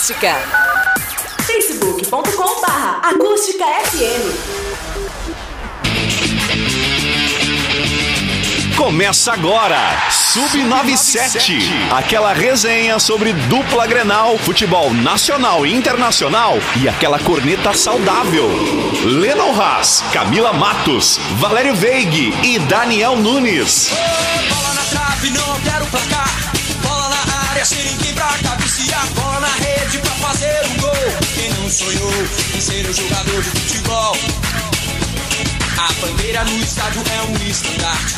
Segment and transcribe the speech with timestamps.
[0.00, 0.34] Acústica.
[1.46, 4.32] facebook.com barra acústica FM.
[8.78, 9.76] Começa agora,
[10.08, 11.60] Sub97,
[11.90, 18.48] aquela resenha sobre dupla Grenal, futebol nacional e internacional e aquela corneta saudável.
[19.04, 23.90] Lennon Haas, Camila Matos, Valério Veig e Daniel Nunes.
[24.48, 26.49] Bola na trave, não quero placar.
[27.60, 29.06] Cabecear.
[29.14, 30.92] Bola na rede pra fazer um gol.
[31.34, 32.10] Quem não sonhou
[32.56, 34.16] em ser um jogador de futebol?
[35.76, 38.14] A bandeira no estádio é um estandarte.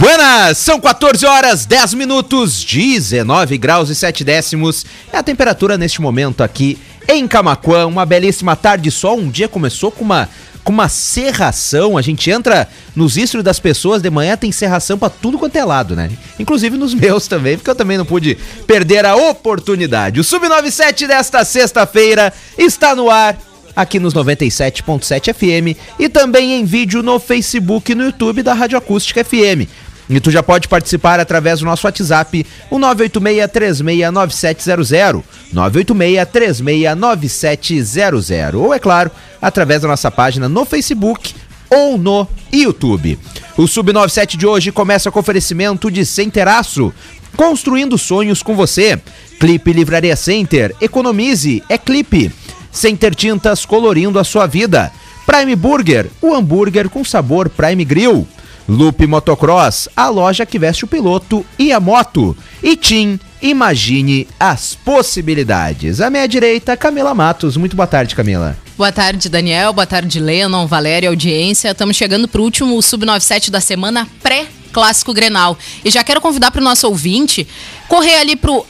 [0.00, 0.58] Buenas!
[0.58, 4.84] São 14 horas 10 minutos, 19 graus e 7 décimos.
[5.12, 6.76] É a temperatura neste momento aqui
[7.08, 7.86] em Camaquã.
[7.86, 9.18] Uma belíssima tarde de sol.
[9.18, 10.28] Um dia começou com uma,
[10.62, 11.96] com uma serração.
[11.96, 15.64] A gente entra nos istros das pessoas de manhã, tem serração pra tudo quanto é
[15.64, 16.10] lado, né?
[16.38, 18.36] Inclusive nos meus também, porque eu também não pude
[18.66, 20.20] perder a oportunidade.
[20.20, 23.36] O Sub-97 desta sexta-feira está no ar
[23.76, 28.78] aqui nos 97.7 FM e também em vídeo no Facebook e no YouTube da Rádio
[28.78, 29.68] Acústica FM.
[30.08, 35.22] E tu já pode participar através do nosso WhatsApp, o 986-369700,
[35.54, 39.10] 986-369700, ou é claro,
[39.40, 41.34] através da nossa página no Facebook
[41.70, 43.18] ou no YouTube.
[43.56, 46.92] O Sub97 de hoje começa com oferecimento de Centeraço,
[47.36, 49.00] construindo sonhos com você.
[49.40, 52.30] Clipe Livraria Center, economize, é clipe.
[52.70, 54.92] Center Tintas colorindo a sua vida.
[55.26, 58.28] Prime Burger, o hambúrguer com sabor Prime Grill.
[58.68, 62.36] Loop Motocross, a loja que veste o piloto e a moto.
[62.62, 66.00] E Tim, imagine as possibilidades.
[66.00, 67.56] À minha direita, Camila Matos.
[67.56, 68.56] Muito boa tarde, Camila.
[68.76, 69.72] Boa tarde, Daniel.
[69.72, 71.70] Boa tarde, Lennon, Valéria, audiência.
[71.70, 75.58] Estamos chegando para o último Sub-97 da semana pré-clássico Grenal.
[75.84, 77.46] E já quero convidar para o nosso ouvinte
[77.86, 78.66] correr ali pro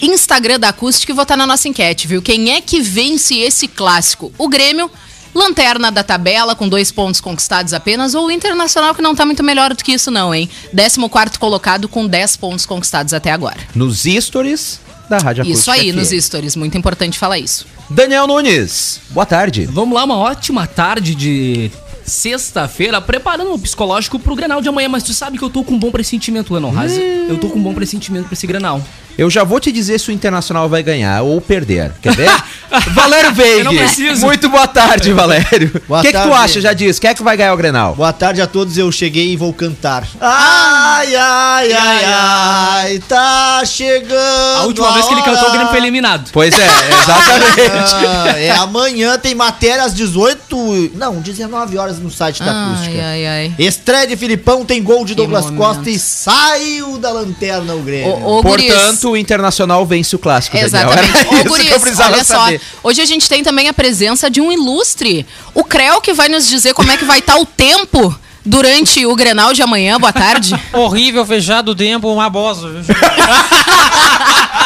[0.00, 2.20] Instagram da Acústica e votar na nossa enquete, viu?
[2.20, 4.32] Quem é que vence esse clássico?
[4.36, 4.90] O Grêmio,
[5.34, 9.42] lanterna da tabela, com dois pontos conquistados apenas, ou o Internacional, que não tá muito
[9.42, 10.48] melhor do que isso, não, hein?
[10.74, 13.58] 14 colocado com 10 pontos conquistados até agora.
[13.74, 15.96] Nos stories da Rádio Acústica Isso aí, FM.
[15.96, 16.56] nos stories.
[16.56, 17.66] Muito importante falar isso.
[17.90, 19.66] Daniel Nunes, boa tarde.
[19.66, 21.70] Vamos lá, uma ótima tarde de
[22.04, 25.74] sexta-feira, preparando o psicológico pro Grenal de amanhã, mas tu sabe que eu tô com
[25.74, 26.92] um bom pressentimento, Lennon Haas.
[26.92, 28.82] Eu tô com um bom pressentimento pra esse Grenal.
[29.16, 31.92] Eu já vou te dizer se o Internacional vai ganhar ou perder.
[32.02, 32.30] Quer ver?
[32.92, 33.58] Valério Veig.
[33.58, 34.26] Eu não preciso.
[34.26, 35.82] Muito boa tarde, Valério.
[35.94, 36.60] O que, que tu acha?
[36.60, 36.98] Já diz.
[36.98, 37.94] Quem é que vai ganhar o Grenal?
[37.94, 40.04] Boa tarde a todos, eu cheguei e vou cantar.
[40.20, 44.58] Ai, ai, ai, ai, tá chegando.
[44.58, 46.30] A última vez que ele cantou, o Grêmio foi eliminado.
[46.32, 46.66] Pois é,
[47.02, 47.94] exatamente.
[48.06, 50.92] Ah, é amanhã, tem matéria às 18.
[50.94, 53.02] Não, 19 horas no site da Ai, acústica.
[53.04, 53.54] ai, ai.
[53.58, 55.60] Estreia de Filipão, tem gol de Douglas momento.
[55.60, 58.10] Costa e saiu da lanterna o Grêmio.
[58.10, 58.72] Ô, ô, guris.
[59.04, 60.56] O Internacional vence o clássico.
[60.56, 60.90] Daniel.
[60.90, 61.18] Exatamente.
[61.18, 62.60] Era Ô, isso guris, que eu precisava olha saber.
[62.60, 62.88] só.
[62.88, 65.26] Hoje a gente tem também a presença de um ilustre.
[65.54, 69.14] O Creu, que vai nos dizer como é que vai estar o tempo durante o
[69.14, 69.98] Grenal de amanhã.
[69.98, 70.54] Boa tarde.
[70.72, 72.68] Horrível, fechado o tempo, uma bosta.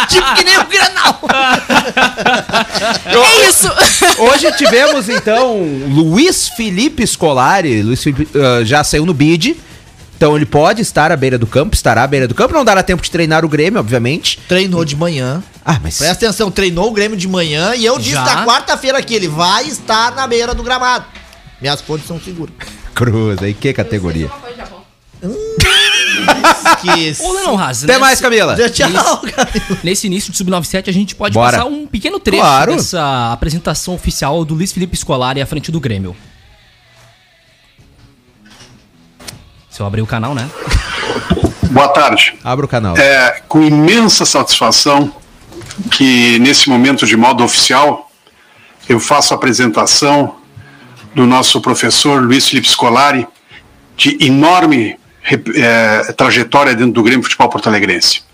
[0.09, 1.21] tipo que nem o Grenal.
[3.06, 3.69] é isso.
[4.19, 7.82] Hoje tivemos, então, Luiz Felipe Scolari.
[7.82, 9.56] Luiz Felipe ah, já saiu no bid.
[10.19, 12.53] Então ele pode estar à beira do campo, estará à beira do campo.
[12.53, 14.37] Não dará tempo de treinar o Grêmio, obviamente.
[14.49, 15.41] Treinou de manhã.
[15.65, 15.97] Ah, mas.
[15.99, 18.25] Presta atenção, treinou o Grêmio de manhã e eu disse Já?
[18.25, 21.05] na quarta-feira que ele vai estar na beira do gramado.
[21.61, 22.53] Minhas fontes são seguras.
[22.97, 24.28] Cruz, aí que categoria.
[26.77, 27.23] Esqueci.
[27.23, 28.57] Ô, Lennon Haas, Até nesse- mais, Camila.
[28.71, 28.89] Tchau,
[29.34, 29.78] Camilo.
[29.84, 31.59] Nesse início de Sub-97, a gente pode Bora.
[31.59, 32.75] passar um pequeno trecho Claro.
[32.75, 36.17] dessa apresentação oficial do Luiz Felipe Scolari à frente do Grêmio.
[39.78, 40.50] Se eu abrir o canal, né?
[41.71, 42.34] Boa tarde.
[42.43, 42.97] Abra o canal.
[42.97, 45.15] É com imensa satisfação
[45.93, 48.11] que, nesse momento de modo oficial,
[48.89, 50.34] eu faço a apresentação
[51.15, 53.25] do nosso professor Luiz Felipe Scolari,
[53.97, 58.25] de enorme eh, trajetória dentro do Grêmio Futebol Porto Alegrense.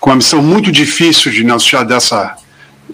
[0.00, 2.34] Com uma missão muito difícil de nos tirar dessa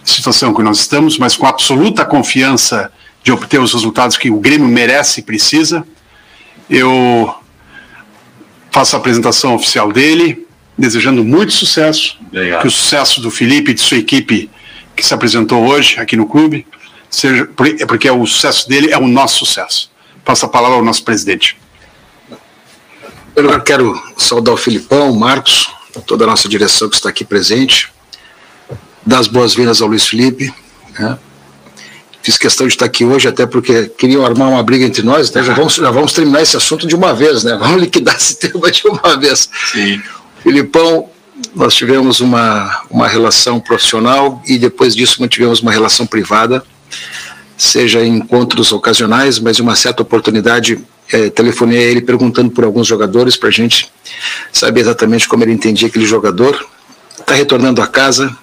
[0.05, 2.93] situação que nós estamos, mas com absoluta confiança
[3.25, 5.83] de obter os resultados que o Grêmio merece e precisa.
[6.69, 7.35] Eu
[8.77, 10.47] faço a apresentação oficial dele,
[10.77, 12.19] desejando muito sucesso,
[12.61, 14.51] que o sucesso do Felipe e de sua equipe
[14.95, 16.67] que se apresentou hoje aqui no clube,
[17.09, 17.49] seja
[17.81, 19.91] é porque o sucesso dele é o nosso sucesso.
[20.23, 21.57] Passo a palavra ao nosso presidente.
[23.35, 25.73] Eu quero saudar o Filipão, o Marcos,
[26.07, 27.91] toda a nossa direção que está aqui presente,
[29.07, 30.53] dar as boas-vindas ao Luiz Felipe.
[30.99, 31.19] né?
[32.27, 35.45] Fiz questão de estar aqui hoje, até porque queriam armar uma briga entre nós, até
[35.45, 37.57] já vamos, já vamos terminar esse assunto de uma vez, né?
[37.57, 39.49] Vamos liquidar esse tema de uma vez.
[39.71, 40.03] Sim.
[40.43, 41.09] Filipão,
[41.55, 46.65] nós tivemos uma, uma relação profissional e depois disso mantivemos uma relação privada,
[47.57, 50.81] seja em encontros ocasionais, mas em uma certa oportunidade
[51.13, 53.89] é, telefonei a ele perguntando por alguns jogadores para a gente
[54.53, 56.67] saber exatamente como ele entendia aquele jogador.
[57.21, 58.37] Está retornando a casa,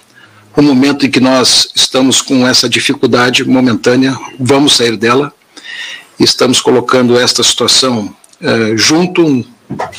[0.56, 5.34] um momento em que nós estamos com essa dificuldade momentânea, vamos sair dela.
[6.20, 9.46] Estamos colocando esta situação é, junto,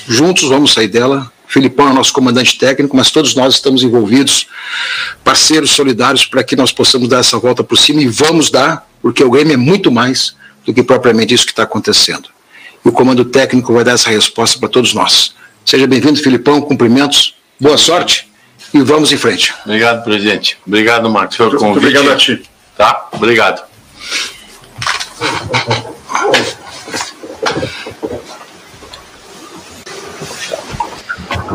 [0.06, 1.31] juntos vamos sair dela.
[1.47, 4.47] Filipão é nosso comandante técnico, mas todos nós estamos envolvidos,
[5.23, 9.23] parceiros solidários, para que nós possamos dar essa volta por cima e vamos dar, porque
[9.23, 10.35] o Grêmio é muito mais
[10.65, 12.29] do que propriamente isso que está acontecendo
[12.85, 15.35] e o comando técnico vai dar essa resposta para todos nós.
[15.65, 18.34] Seja bem-vindo, Filipão, cumprimentos, boa sorte
[18.75, 19.55] e vamos em frente.
[19.65, 20.59] Obrigado, presidente.
[20.67, 21.97] Obrigado, Marcos, pelo convite.
[21.97, 22.43] Obrigado a ti.
[22.76, 23.09] Tá?
[23.12, 23.62] Obrigado.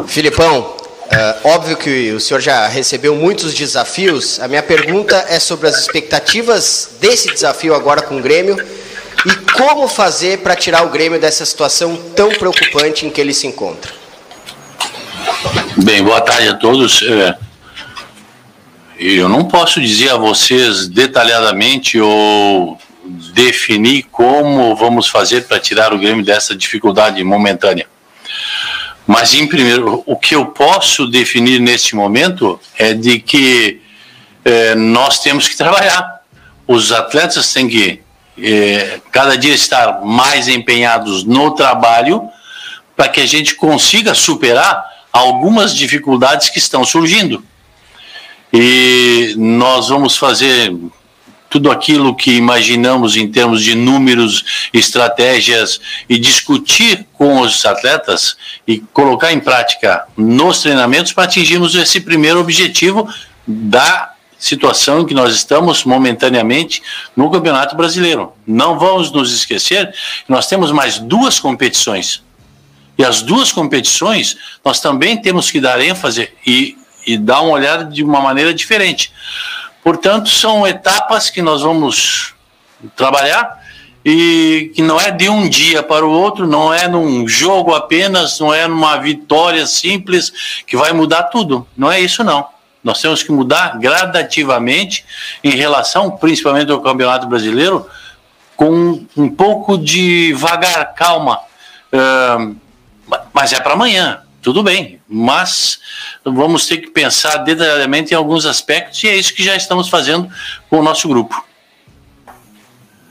[0.08, 0.78] Filipão,
[1.12, 4.40] é, óbvio que o senhor já recebeu muitos desafios.
[4.40, 8.58] A minha pergunta é sobre as expectativas desse desafio agora com o Grêmio
[9.26, 13.46] e como fazer para tirar o Grêmio dessa situação tão preocupante em que ele se
[13.46, 13.99] encontra?
[15.82, 17.02] Bem, boa tarde a todos.
[17.04, 17.38] É,
[18.98, 22.78] eu não posso dizer a vocês detalhadamente ou
[23.34, 27.88] definir como vamos fazer para tirar o Grêmio dessa dificuldade momentânea.
[29.08, 33.82] Mas, em primeiro, o que eu posso definir neste momento é de que
[34.44, 36.24] é, nós temos que trabalhar.
[36.68, 38.02] Os atletas têm que
[38.38, 42.30] é, cada dia estar mais empenhados no trabalho
[42.98, 47.44] para que a gente consiga superar algumas dificuldades que estão surgindo.
[48.52, 50.74] E nós vamos fazer
[51.50, 58.80] tudo aquilo que imaginamos em termos de números, estratégias e discutir com os atletas e
[58.94, 63.10] colocar em prática nos treinamentos para atingirmos esse primeiro objetivo
[63.48, 66.82] da situação em que nós estamos momentaneamente
[67.16, 68.32] no Campeonato Brasileiro.
[68.46, 69.94] Não vamos nos esquecer,
[70.28, 72.24] nós temos mais duas competições.
[73.00, 77.86] E as duas competições nós também temos que dar ênfase e, e dar uma olhada
[77.86, 79.14] de uma maneira diferente.
[79.82, 82.34] Portanto, são etapas que nós vamos
[82.98, 83.58] trabalhar
[84.04, 88.38] e que não é de um dia para o outro, não é num jogo apenas,
[88.38, 91.66] não é numa vitória simples que vai mudar tudo.
[91.78, 92.48] Não é isso, não.
[92.84, 95.06] Nós temos que mudar gradativamente
[95.42, 97.88] em relação, principalmente ao Campeonato Brasileiro,
[98.58, 101.40] com um pouco de vagar, calma.
[101.94, 102.69] Uh,
[103.34, 105.00] mas é para amanhã, tudo bem.
[105.08, 105.80] Mas
[106.24, 110.30] vamos ter que pensar detalhadamente em alguns aspectos e é isso que já estamos fazendo
[110.70, 111.50] com o nosso grupo.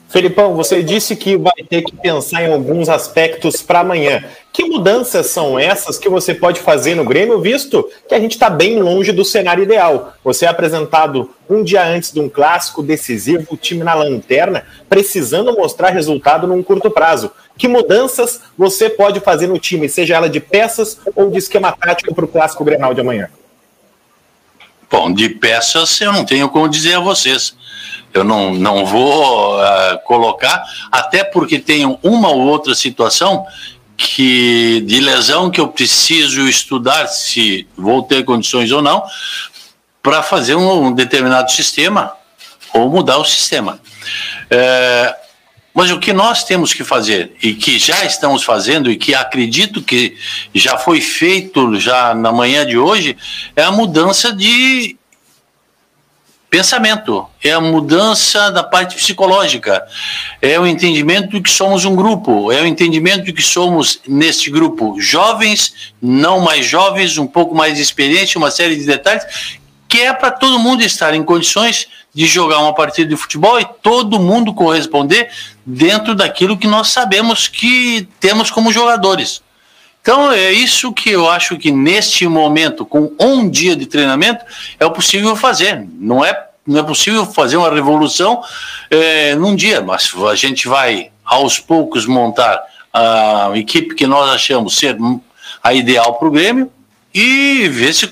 [0.08, 4.24] Felipão, você disse que vai ter que pensar em alguns aspectos para amanhã.
[4.50, 8.48] Que mudanças são essas que você pode fazer no Grêmio, visto que a gente está
[8.48, 10.14] bem longe do cenário ideal?
[10.24, 15.52] Você é apresentado um dia antes de um clássico decisivo, o time na lanterna, precisando
[15.52, 17.30] mostrar resultado num curto prazo.
[17.58, 22.14] Que mudanças você pode fazer no time, seja ela de peças ou de esquema tático
[22.14, 23.28] para o clássico Grenal de amanhã?
[24.90, 27.54] Bom, de peças eu não tenho como dizer a vocês
[28.12, 33.46] eu não, não vou uh, colocar, até porque tenho uma ou outra situação
[33.96, 39.04] que de lesão que eu preciso estudar se vou ter condições ou não
[40.02, 42.12] para fazer um, um, determinado sistema
[42.72, 43.80] ou mudar o sistema.
[44.48, 45.16] É,
[45.78, 49.80] mas o que nós temos que fazer e que já estamos fazendo e que acredito
[49.80, 50.16] que
[50.52, 53.16] já foi feito já na manhã de hoje
[53.54, 54.96] é a mudança de
[56.50, 59.86] pensamento, é a mudança da parte psicológica,
[60.42, 64.50] é o entendimento de que somos um grupo, é o entendimento de que somos, neste
[64.50, 69.24] grupo, jovens, não mais jovens, um pouco mais experientes, uma série de detalhes,
[69.88, 73.64] que é para todo mundo estar em condições de jogar uma partida de futebol e
[73.80, 75.30] todo mundo corresponder
[75.70, 79.42] dentro daquilo que nós sabemos que temos como jogadores.
[80.00, 84.42] Então é isso que eu acho que neste momento, com um dia de treinamento,
[84.80, 85.86] é possível fazer.
[86.00, 88.42] Não é, não é possível fazer uma revolução
[88.90, 94.74] é, num dia, mas a gente vai aos poucos montar a equipe que nós achamos
[94.78, 94.96] ser
[95.62, 96.72] a ideal para o Grêmio
[97.12, 98.08] e ver se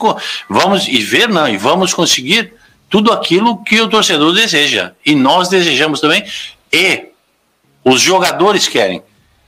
[0.50, 2.52] vamos e ver não e vamos conseguir
[2.90, 6.22] tudo aquilo que o torcedor deseja e nós desejamos também
[6.70, 7.15] e
[7.86, 9.00] os jogadores querem.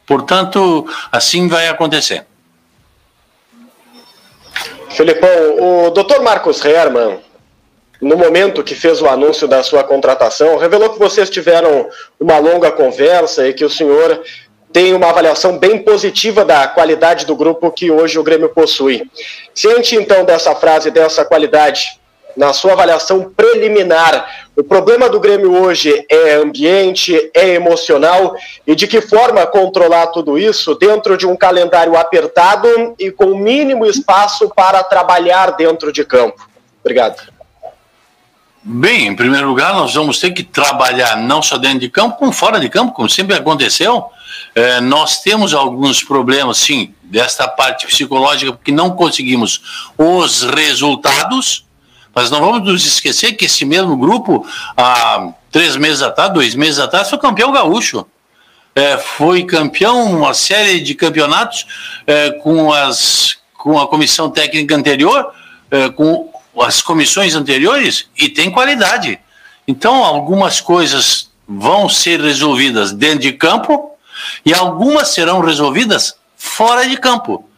[0.07, 2.25] Portanto, assim vai acontecer.
[4.91, 5.29] Felipão,
[5.59, 6.21] o Dr.
[6.23, 7.19] Marcos Herman,
[8.01, 12.71] no momento que fez o anúncio da sua contratação, revelou que vocês tiveram uma longa
[12.71, 14.23] conversa e que o senhor
[14.73, 19.11] tem uma avaliação bem positiva da qualidade do grupo que hoje o Grêmio possui.
[19.53, 21.98] Ciente então dessa frase, dessa qualidade,
[22.39, 28.87] na sua avaliação preliminar, o problema do Grêmio hoje é ambiente, é emocional e de
[28.87, 34.85] que forma controlar tudo isso dentro de um calendário apertado e com mínimo espaço para
[34.85, 36.49] trabalhar dentro de campo?
[36.81, 37.21] Obrigado.
[38.63, 42.33] Bem, em primeiro lugar, nós vamos ter que trabalhar não só dentro de campo, como
[42.33, 44.05] fora de campo, como sempre aconteceu.
[44.55, 51.68] É, nós temos alguns problemas, sim, desta parte psicológica, porque não conseguimos os resultados,
[52.19, 54.45] mas não vamos nos esquecer que esse mesmo grupo,
[54.77, 58.05] há três meses atrás, dois meses atrás, foi campeão gaúcho.
[58.75, 61.65] É, foi campeão uma série de campeonatos
[62.09, 65.33] é, com, as, com a comissão técnica anterior,
[65.71, 66.29] é, com
[66.61, 69.21] as comissões anteriores e tem qualidade.
[69.69, 73.93] Então, algumas coisas vão ser resolvidas dentro de campo
[74.45, 77.49] e algumas serão resolvidas fora de campo.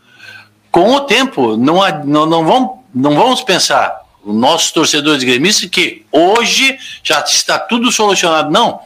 [0.71, 5.69] Com o tempo, não, há, não, não, vamos, não vamos pensar, os nossos torcedores gremistas,
[5.69, 8.50] que hoje já está tudo solucionado.
[8.50, 8.81] Não.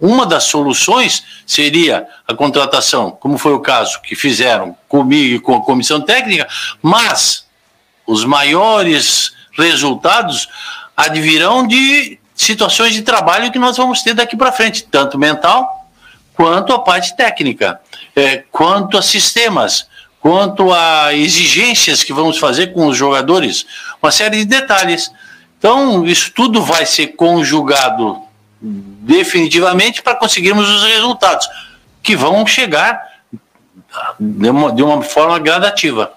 [0.00, 5.54] Uma das soluções seria a contratação, como foi o caso que fizeram comigo e com
[5.54, 6.48] a comissão técnica,
[6.82, 7.46] mas
[8.06, 10.48] os maiores resultados
[10.96, 15.88] advirão de situações de trabalho que nós vamos ter daqui para frente, tanto mental
[16.34, 17.80] quanto a parte técnica,
[18.14, 19.86] é, quanto a sistemas,
[20.24, 23.66] quanto a exigências que vamos fazer com os jogadores,
[24.02, 25.12] uma série de detalhes.
[25.58, 28.22] Então, isso tudo vai ser conjugado
[28.58, 31.46] definitivamente para conseguirmos os resultados,
[32.02, 33.02] que vão chegar
[34.18, 36.13] de uma, de uma forma gradativa.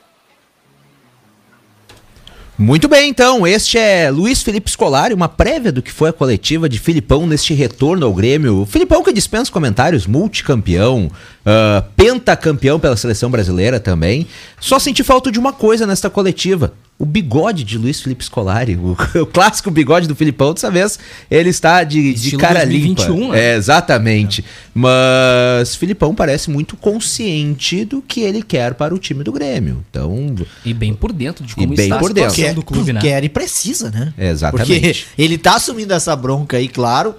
[2.59, 3.45] Muito bem, então.
[3.45, 7.53] Este é Luiz Felipe Scolari, uma prévia do que foi a coletiva de Filipão neste
[7.53, 8.61] retorno ao Grêmio.
[8.61, 14.25] O Filipão que dispensa comentários, multicampeão, uh, pentacampeão pela seleção brasileira também.
[14.59, 16.73] Só senti falta de uma coisa nesta coletiva.
[16.99, 20.97] O bigode de Luiz Felipe Scolari, o, o clássico bigode do Filipão, dessa vez
[21.29, 23.33] ele está de, de cara 2021, limpa.
[23.33, 23.39] Né?
[23.39, 24.43] É, exatamente.
[24.73, 29.85] Mas Filipão parece muito consciente do que ele quer para o time do Grêmio.
[29.91, 30.35] Então,
[30.65, 32.33] e bem por dentro de como e bem está por dentro.
[32.33, 32.99] Quer, do clube, né?
[32.99, 34.11] Quer e precisa, né?
[34.17, 34.67] Exatamente.
[34.67, 37.13] Porque ele tá assumindo essa bronca aí, claro.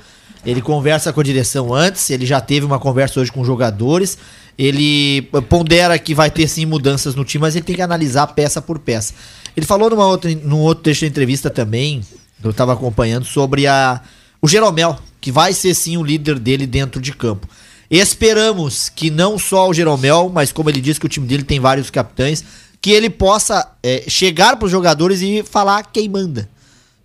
[0.45, 4.19] Ele conversa com a direção antes, ele já teve uma conversa hoje com jogadores.
[4.59, 8.61] Ele pondera que vai ter sim mudanças no time, mas ele tem que analisar peça
[8.61, 9.15] por peça.
[9.57, 12.03] Ele falou numa outra, num outro texto de entrevista também,
[12.43, 14.01] eu estava acompanhando, sobre a,
[14.43, 17.49] o Jeromel, que vai ser sim o líder dele dentro de campo.
[17.91, 21.59] Esperamos que não só o Jeromel, mas como ele disse que o time dele tem
[21.61, 22.45] vários capitães,
[22.81, 26.49] que ele possa é, chegar para os jogadores e falar quem manda.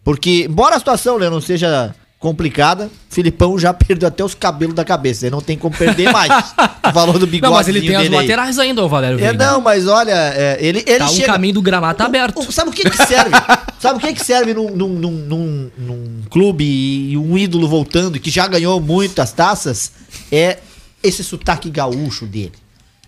[0.04, 2.90] Porque, embora a situação né, não seja complicada.
[3.10, 5.26] Filipão já perdeu até os cabelos da cabeça.
[5.26, 6.32] Ele não tem como perder mais.
[6.88, 7.52] o valor do bigode.
[7.52, 10.86] Não, mas ele tem as laterais ainda, o Valério É, não, mas olha, é, ele,
[10.88, 11.24] ele tá chega...
[11.24, 12.38] O caminho do gramado tá aberto.
[12.38, 13.32] O, o, sabe o que que serve?
[13.78, 18.32] sabe o que que serve num, num, num, num, clube e um ídolo voltando, que
[18.32, 19.92] já ganhou muitas taças?
[20.32, 20.60] É
[21.04, 22.54] esse sotaque gaúcho dele.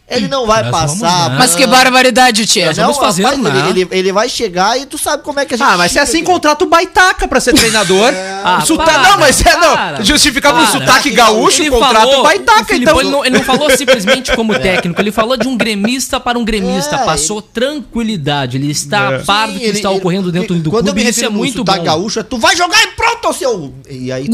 [0.08, 1.32] Ele não vai passar.
[1.32, 2.68] Mas que barbaridade, tia.
[2.68, 5.56] Não, vamos fazer, rapaz, ele, ele, ele, vai chegar e tu sabe como é que
[5.56, 5.68] a gente.
[5.68, 8.10] Ah, mas se é assim, contrata o Baitaca pra ser treinador.
[8.14, 8.42] é.
[8.44, 8.84] ah, Suta...
[8.84, 10.04] para, não, mas é não.
[10.04, 12.74] Justificava o sotaque gaúcho, ele contrata falou, o Baitaca.
[12.74, 13.02] O então...
[13.02, 16.46] ele, não, ele não falou simplesmente como técnico, ele falou de um gremista para um
[16.46, 16.98] gremista.
[16.98, 17.48] É, Passou ele...
[17.52, 18.58] tranquilidade.
[18.58, 19.16] Ele está é.
[19.16, 20.84] a par do que está ocorrendo dentro do quando clube.
[20.84, 21.84] Quando eu me refiro isso é muito bom.
[21.84, 23.74] gaúcho, tu vai jogar e pronto, seu.
[23.90, 24.28] E aí.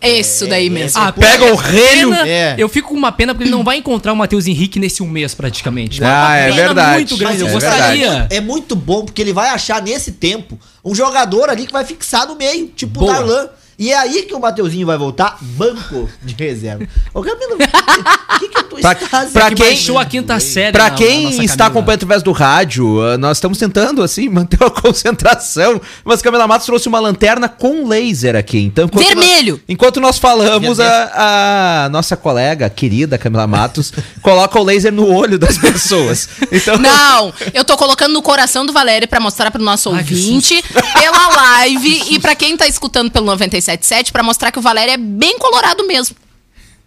[0.00, 0.12] Guri.
[0.14, 1.00] É isso daí mesmo.
[1.00, 2.12] Ah, pega o relho.
[2.14, 2.54] É.
[2.58, 5.08] Eu fico com uma pena porque ele não vai encontrar o Matheus Henrique nesse um
[5.08, 6.02] mês praticamente.
[6.02, 6.96] Ah, é verdade.
[6.96, 7.40] Muito grande.
[7.40, 8.10] eu é gostaria.
[8.10, 8.34] Verdade.
[8.34, 12.26] É muito bom porque ele vai achar nesse tempo um jogador ali que vai fixar
[12.26, 13.48] no meio, tipo o Darlan.
[13.78, 16.84] E é aí que o Mateuzinho vai voltar, banco de reserva.
[17.14, 18.96] Ô, Camilo, o que, que eu tô pra,
[19.32, 23.36] pra quem baixou a quinta série Pra quem está acompanhando através do rádio, uh, nós
[23.36, 25.80] estamos tentando, assim, manter a concentração.
[26.04, 28.58] Mas Camila Matos trouxe uma lanterna com laser aqui.
[28.58, 29.52] Então, enquanto Vermelho!
[29.52, 33.92] Nós, enquanto nós falamos, a, a, nossa colega, querida Camila Matos,
[34.22, 36.28] coloca o laser no olho das pessoas.
[36.50, 36.78] Então...
[36.78, 40.64] Não, eu tô colocando no coração do Valério para mostrar pro nosso Ai, ouvinte,
[40.98, 44.94] pela live e para quem tá escutando pelo 96 77 para mostrar que o Valério
[44.94, 46.16] é bem colorado mesmo.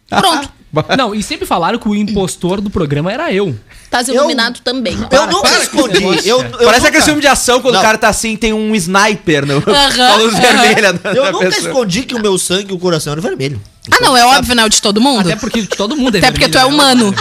[0.10, 0.50] Pronto.
[0.98, 3.58] Não, e sempre falaram que o impostor do programa era eu.
[3.90, 4.94] Tá iluminado eu, também.
[4.94, 6.02] Eu para, nunca para escondi.
[6.26, 6.88] Eu, eu, Parece nunca...
[6.88, 7.82] aquele filme de ação quando não.
[7.82, 10.94] o cara tá assim, tem um sniper no, com a luz vermelha.
[10.94, 11.68] Na, eu na nunca pessoa.
[11.68, 13.62] escondi que o meu sangue e o coração eram vermelho.
[13.92, 15.28] Ah, não, é óbvio, não, de todo mundo.
[15.28, 16.68] Até porque de todo mundo é Até vermelho, porque tu é né?
[16.68, 17.14] humano.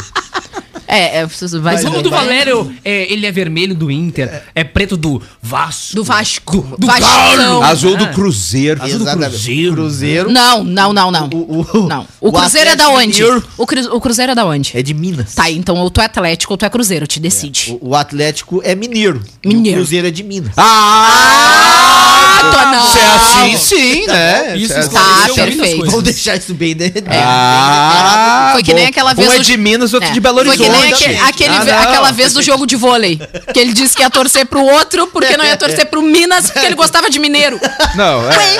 [0.90, 1.26] É, é
[1.60, 5.94] vai Mas como do Valério, é, ele é vermelho do Inter, é, preto do Vasco.
[5.94, 6.76] Do Vasco.
[6.78, 6.86] do.
[6.86, 7.62] Galo.
[7.62, 8.12] Azul do É.
[8.12, 8.82] Cruzeiro.
[8.82, 9.04] Azul do.
[9.04, 9.72] Cruzeiro.
[9.74, 10.30] Cruzeiro.
[10.30, 11.28] Não, não, não, não.
[11.28, 12.06] não.
[12.20, 13.22] O, o Cruzeiro é da onde?
[13.56, 14.72] O, Cru- o Cruzeiro é da onde?
[14.76, 15.34] É de Minas.
[15.34, 17.78] Tá, então ou tu é Atlético ou tu é Cruzeiro, te decide.
[17.80, 19.22] O, o Atlético é mineiro.
[19.44, 19.78] E Mineiro.
[19.78, 20.52] o Cruzeiro é de Minas.
[20.56, 22.92] Ah, tô não.
[22.92, 24.56] Se é assim, sim, né?
[24.56, 25.86] Isso é- esclareceu Tá, muitas perfeito.
[25.86, 26.92] Vamos deixar isso bem, né?
[27.10, 30.38] Ah, Foi que nem aquela vez Um é do- de Minas, outro É, de Belo
[30.44, 30.68] Foi Horizonte.
[30.68, 33.20] que nem aque- aquele, Ah, aquela vez do jogo de vôlei.
[33.52, 36.66] Que ele disse que ia torcer pro outro porque não ia torcer pro Minas porque
[36.66, 37.60] ele gostava de mineiro.
[37.94, 38.58] Não, é,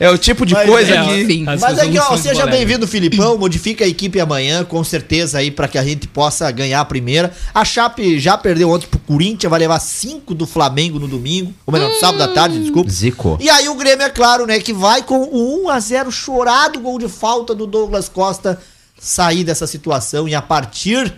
[0.00, 1.20] é o tipo de Mas coisa é, que...
[1.22, 1.44] Enfim.
[1.48, 3.38] As Mas aqui, ó, resoluções do seja bem-vindo, Filipão.
[3.38, 7.32] Modifica a equipe amanhã, com certeza, aí, pra que a gente possa ganhar a primeira.
[7.54, 11.52] A Chape já perdeu ontem pro Corinthians, vai levar cinco do Flamengo no domingo.
[11.66, 12.90] Ou melhor, no sábado à tarde, desculpa.
[12.90, 13.21] Zico.
[13.40, 17.08] E aí o Grêmio, é claro, né, que vai com o 1x0 chorado gol de
[17.08, 18.60] falta do Douglas Costa
[18.98, 21.12] sair dessa situação e a partir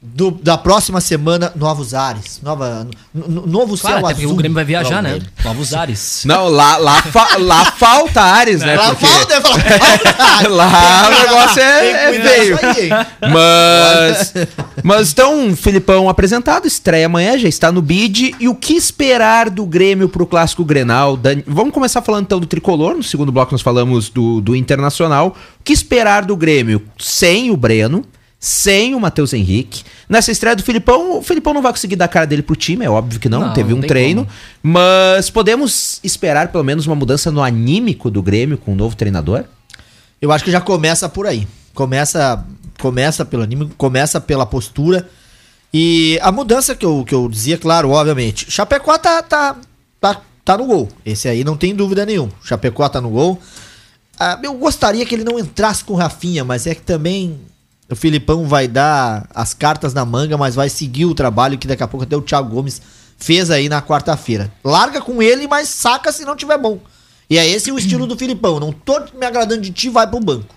[0.00, 2.40] do- da próxima semana, novos ares.
[2.40, 4.32] Nova, novo Claro, céu até porque azul.
[4.32, 5.18] o Grêmio vai viajar, o né?
[5.44, 6.22] Novos ares.
[6.24, 8.76] Não, lá, lá, fa- lá falta Ares, né?
[8.76, 10.48] Lá porque- falta, falar, falta.
[10.48, 12.90] Lá o negócio é, é hein?
[13.32, 14.34] Mas,
[14.84, 18.34] mas então, Filipão apresentado, estreia amanhã, já está no bid.
[18.38, 21.16] E o que esperar do Grêmio pro Clássico Grenal?
[21.16, 22.94] Dani- Vamos começar falando então do Tricolor.
[22.96, 25.36] No segundo bloco nós falamos do, do Internacional.
[25.60, 28.04] O que esperar do Grêmio sem o Breno?
[28.40, 29.82] Sem o Matheus Henrique.
[30.08, 32.84] Nessa estreia do Filipão, o Filipão não vai conseguir dar a cara dele pro time,
[32.84, 34.24] é óbvio que não, Não, teve um treino.
[34.24, 34.36] como.
[34.62, 39.44] Mas podemos esperar pelo menos uma mudança no anímico do Grêmio com o novo treinador?
[40.22, 41.48] Eu acho que já começa por aí.
[41.74, 42.44] Começa,
[42.80, 45.08] começa pelo anime, começa pela postura.
[45.74, 48.50] E a mudança que eu, que eu dizia, claro, obviamente.
[48.50, 49.56] Chapecó tá, tá,
[50.00, 50.88] tá, tá no gol.
[51.04, 52.30] Esse aí não tem dúvida nenhuma.
[52.44, 53.40] Chapecó tá no gol.
[54.18, 57.38] Ah, eu gostaria que ele não entrasse com o Rafinha, mas é que também
[57.90, 61.82] o Filipão vai dar as cartas na manga, mas vai seguir o trabalho que daqui
[61.82, 62.82] a pouco até o Thiago Gomes
[63.16, 64.52] fez aí na quarta-feira.
[64.62, 66.78] Larga com ele, mas saca se não tiver bom.
[67.30, 68.60] E é esse o estilo do Filipão.
[68.60, 70.54] Não tô me agradando de ti, vai pro banco.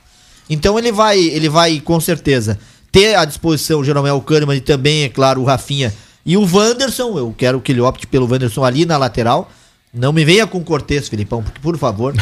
[0.50, 2.60] Então ele vai, ele vai com certeza
[2.92, 5.94] ter à disposição o Jeromel Kahneman e também, é claro, o Rafinha
[6.26, 7.18] e o Wanderson.
[7.18, 9.50] Eu quero que ele opte pelo Wanderson ali na lateral.
[9.94, 12.14] Não me venha com Cortez, Filipão, porque por favor.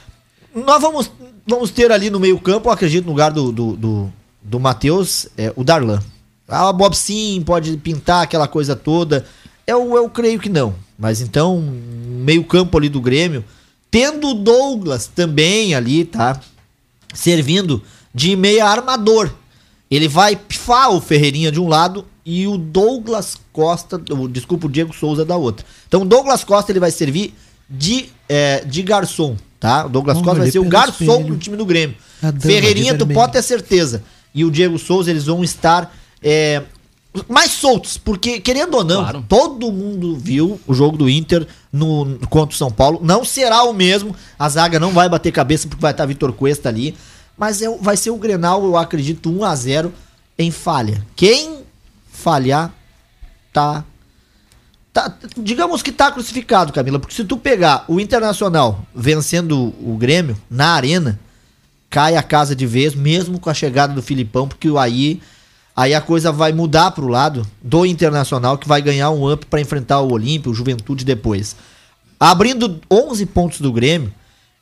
[0.54, 1.10] Nós vamos,
[1.46, 5.64] vamos ter ali no meio-campo, acredito, no lugar do, do, do, do Matheus, é, o
[5.64, 6.00] Darlan.
[6.48, 9.24] Ah, Bob sim, pode pintar aquela coisa toda.
[9.66, 10.74] Eu, eu creio que não.
[10.98, 13.44] Mas então, meio-campo ali do Grêmio,
[13.90, 16.40] tendo o Douglas também ali, tá?
[17.14, 17.82] Servindo
[18.14, 19.30] de meia armador.
[19.90, 24.00] Ele vai pifar o Ferreirinha de um lado e o Douglas Costa,
[24.30, 25.66] desculpa, o Diego Souza da outra.
[25.88, 27.34] Então o Douglas Costa ele vai servir
[27.68, 29.86] de, é, de garçom, tá?
[29.86, 31.96] O Douglas Olha, Costa vai ser o garçom do time do Grêmio.
[32.20, 34.02] Dama Ferreirinha, tu pode ter certeza.
[34.34, 36.62] E o Diego Souza, eles vão estar é,
[37.28, 39.24] mais soltos, porque, querendo ou não, Claro.
[39.28, 43.00] todo mundo viu o jogo do Inter no, contra o São Paulo.
[43.02, 44.14] Não será o mesmo.
[44.38, 46.94] A zaga não vai bater cabeça porque vai estar Vitor Cuesta ali.
[47.36, 49.92] Mas é, vai ser o Grenal, eu acredito, 1 a 0
[50.38, 51.04] em falha.
[51.16, 51.60] Quem
[52.12, 52.72] falhar,
[53.52, 53.84] tá.
[54.92, 56.98] tá digamos que tá crucificado, Camila.
[56.98, 61.18] Porque se tu pegar o Internacional vencendo o Grêmio na arena,
[61.90, 65.20] cai a casa de vez, mesmo com a chegada do Filipão, porque aí,
[65.74, 69.60] aí a coisa vai mudar pro lado do Internacional, que vai ganhar um up para
[69.60, 71.56] enfrentar o Olímpio, o Juventude depois.
[72.18, 74.14] Abrindo 11 pontos do Grêmio,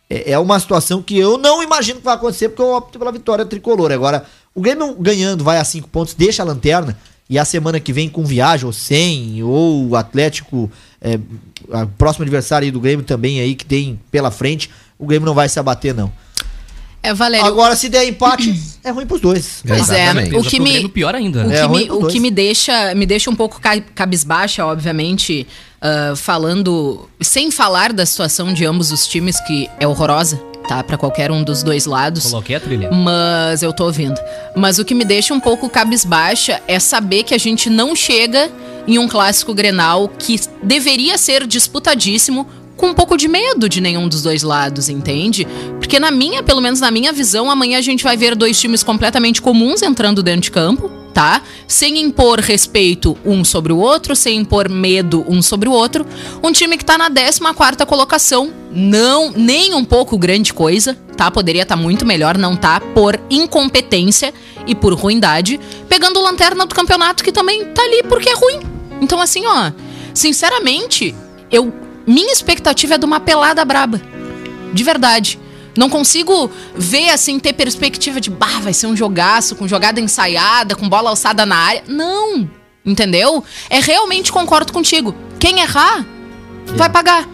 [0.09, 3.13] é é uma situação que eu não imagino que vai acontecer, porque eu opto pela
[3.13, 3.93] vitória tricolor.
[3.93, 6.97] Agora, o Grêmio ganhando vai a 5 pontos, deixa a lanterna,
[7.29, 11.19] e a semana que vem com viagem, ou sem, ou o Atlético, é,
[11.99, 15.61] próximo adversário do Grêmio também aí, que tem pela frente, o Grêmio não vai se
[15.61, 16.11] abater, não.
[17.03, 17.47] É, Valério.
[17.47, 19.63] Agora, se der empate, é ruim pros dois.
[19.67, 20.37] Pois é, Exatamente.
[20.37, 21.45] o que me, pior ainda.
[21.45, 21.57] O, né?
[21.59, 25.47] É, que, ruim me, o que me deixa me deixa um pouco ca- cabisbaixa, obviamente,
[25.81, 30.37] ah, falando sem falar da situação de ambos os times que é horrorosa,
[30.69, 32.25] tá, Pra qualquer um dos dois lados.
[32.31, 32.91] Coloquei a trilha.
[32.91, 34.21] Mas eu tô ouvindo.
[34.57, 38.51] Mas o que me deixa um pouco cabisbaixa é saber que a gente não chega
[38.87, 42.47] em um clássico Grenal que deveria ser disputadíssimo
[42.79, 45.47] com um pouco de medo de nenhum dos dois lados, entende?
[45.79, 48.85] Porque na minha, pelo menos na minha visão, amanhã a gente vai ver dois times
[48.85, 51.43] completamente comuns entrando dentro de campo, tá?
[51.67, 56.07] Sem impor respeito um sobre o outro, sem impor medo um sobre o outro.
[56.41, 61.33] Um time que tá na 14ª colocação, não nem um pouco grande coisa, tá?
[61.33, 64.33] Poderia estar muito melhor, não tá por incompetência
[64.69, 68.61] e por ruindade, pegando lanterna do campeonato que também tá ali porque é ruim.
[69.01, 69.73] Então assim, ó,
[70.15, 71.13] sinceramente,
[71.51, 71.73] eu
[72.09, 74.01] minha expectativa é de uma pelada braba.
[74.73, 75.39] De verdade.
[75.77, 80.75] Não consigo ver assim, ter perspectiva de, bah, vai ser um jogaço, com jogada ensaiada,
[80.75, 81.85] com bola alçada na área.
[81.87, 82.49] Não!
[82.85, 83.45] Entendeu?
[83.71, 85.15] É realmente concordo contigo.
[85.39, 86.05] Quem errar,
[86.67, 87.29] vai pagar.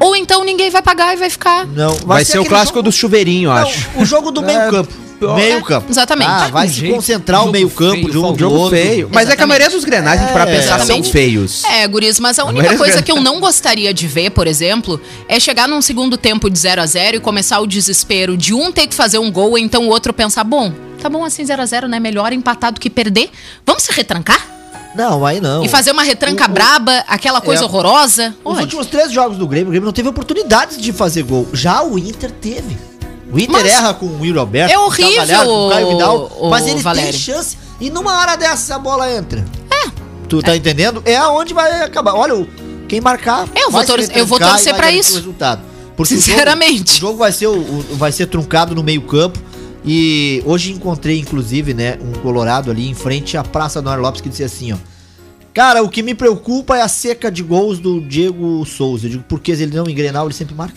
[0.00, 1.66] Ou então ninguém vai pagar e vai ficar.
[1.66, 3.88] Não, Vai, ser, o aquele clássico jogo- do chuveirinho, eu Não, acho.
[3.96, 4.92] o jogo do meio campo.
[5.20, 5.86] Meio É, campo.
[5.90, 6.28] exatamente.
[6.30, 8.76] Ah, vai Um se jeito, concentrar o meio campo feio, de um Jogo outro.
[8.76, 9.08] feio.
[9.12, 11.10] Mas é que a maioria dos grenais, a gente para É, pensar, são exatamente.
[11.12, 11.64] feios.
[11.64, 15.00] É, guris, mas a única Mas- coisa que eu não gostaria de ver, por exemplo,
[15.28, 18.70] é chegar num segundo tempo de 0 a 0 e começar o desespero de um
[18.70, 21.62] ter que fazer um gol, e então o outro pensar, bom, tá bom assim 0
[21.62, 21.98] a 0 né?
[22.00, 23.30] Melhor empatar do que perder.
[23.66, 24.48] Vamos se retrancar?
[24.94, 25.64] Não, aí não.
[25.64, 27.64] E fazer uma retranca O- braba, aquela coisa É.
[27.64, 28.34] horrorosa.
[28.44, 31.48] Os últimos três jogos do Grêmio, o Grêmio não teve oportunidades de fazer gol.
[31.52, 32.76] Já o Inter teve.
[33.34, 36.50] O Inter Mas erra com o Yuri Alberto, é horrível, com o Caio Vidal, o-
[36.50, 37.10] mas ele Valério.
[37.10, 37.58] tem chance.
[37.80, 39.44] E numa hora dessa a bola entra.
[39.70, 39.90] É.
[40.28, 41.02] Tu tá entendendo?
[41.04, 42.14] É aonde vai acabar.
[42.14, 42.46] Olha,
[42.88, 43.48] quem marcar.
[43.56, 45.14] Eu vou tor- eu vou torcer garantir isso.
[45.16, 45.62] Resultado.
[45.96, 46.92] Porque o jogo- Sinceramente.
[46.98, 49.38] O jogo, vai, ser o, o- vai ser truncado no meio-campo.
[49.84, 54.28] E hoje encontrei, inclusive, né, um colorado ali em frente à Praça Noir Lopes que
[54.28, 54.76] disse assim, ó.
[55.54, 59.06] Cara, o que me preocupa é a seca de gols do Diego Souza.
[59.06, 60.74] Eu digo, porque ele não engrenar, ele sempre marca.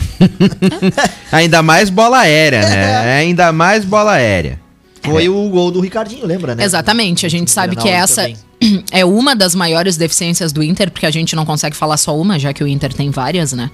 [1.34, 3.18] Ainda mais bola aérea, né?
[3.18, 4.62] Ainda mais bola aérea.
[5.02, 6.64] Foi o gol do Ricardinho, lembra, né?
[6.64, 8.84] Exatamente, a gente sabe que essa também.
[8.92, 12.38] é uma das maiores deficiências do Inter, porque a gente não consegue falar só uma,
[12.38, 13.72] já que o Inter tem várias, né?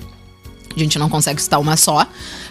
[0.73, 2.07] A gente não consegue citar uma só.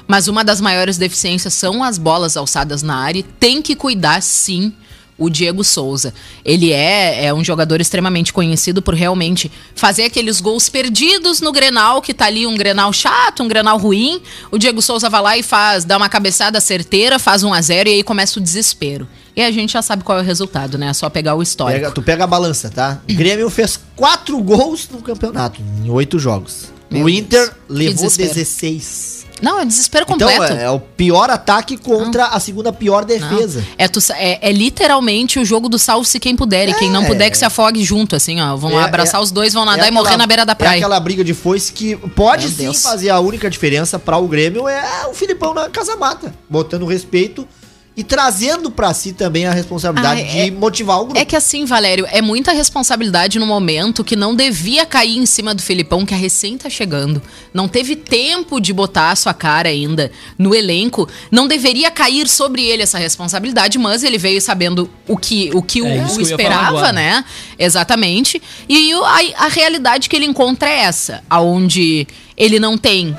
[0.06, 3.20] Mas uma das maiores deficiências são as bolas alçadas na área.
[3.20, 4.72] E tem que cuidar, sim,
[5.18, 6.12] o Diego Souza.
[6.44, 12.00] Ele é, é um jogador extremamente conhecido por realmente fazer aqueles gols perdidos no Grenal,
[12.02, 14.20] que tá ali um Grenal chato, um Grenal ruim.
[14.50, 17.88] O Diego Souza vai lá e faz, dá uma cabeçada certeira, faz 1 a 0
[17.88, 19.06] e aí começa o desespero.
[19.36, 20.88] E a gente já sabe qual é o resultado, né?
[20.88, 21.80] É só pegar o histórico.
[21.80, 23.00] Pega- tu pega a balança, tá?
[23.08, 26.70] O Grêmio fez quatro gols no campeonato, em oito jogos.
[26.90, 28.34] Meu o Inter Deus, levou desespero.
[28.34, 29.21] 16.
[29.40, 30.52] Não, é desespero Então completo.
[30.54, 33.64] é, é o pior ataque contra a segunda pior defesa.
[33.78, 36.68] É, tu é- é literalmente o jogo do salve-se quem puder.
[36.68, 38.56] E quem não puder que se afogue junto, assim, ó.
[38.56, 40.54] Vão É, abraçar é- os dois, vão nadar É e morrer na beira da É
[40.54, 40.76] praia.
[40.76, 42.82] aquela briga de foice que pode Meu sim Deus.
[42.82, 47.46] fazer a única diferença para o Grêmio é o Filipão na casa mata, botando respeito
[47.94, 51.18] e trazendo para si também a responsabilidade Ah, é- de motivar o grupo.
[51.20, 55.54] É que assim, Valério, é muita responsabilidade no momento que não devia cair em cima
[55.54, 57.20] do Filipão, que a recém tá chegando.
[57.52, 61.06] Não teve tempo de botar a sua cara ainda no elenco.
[61.30, 65.82] Não deveria cair sobre ele essa responsabilidade, mas ele veio sabendo o que o, que
[65.82, 67.24] o, É o falar esperava, né?
[67.58, 68.40] Exatamente.
[68.68, 73.14] E o- a, a realidade que ele encontra é essa, aonde ele não tem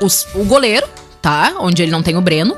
[0.00, 0.86] os- o goleiro,
[1.22, 1.54] tá?
[1.60, 2.56] Onde ele não tem o Breno.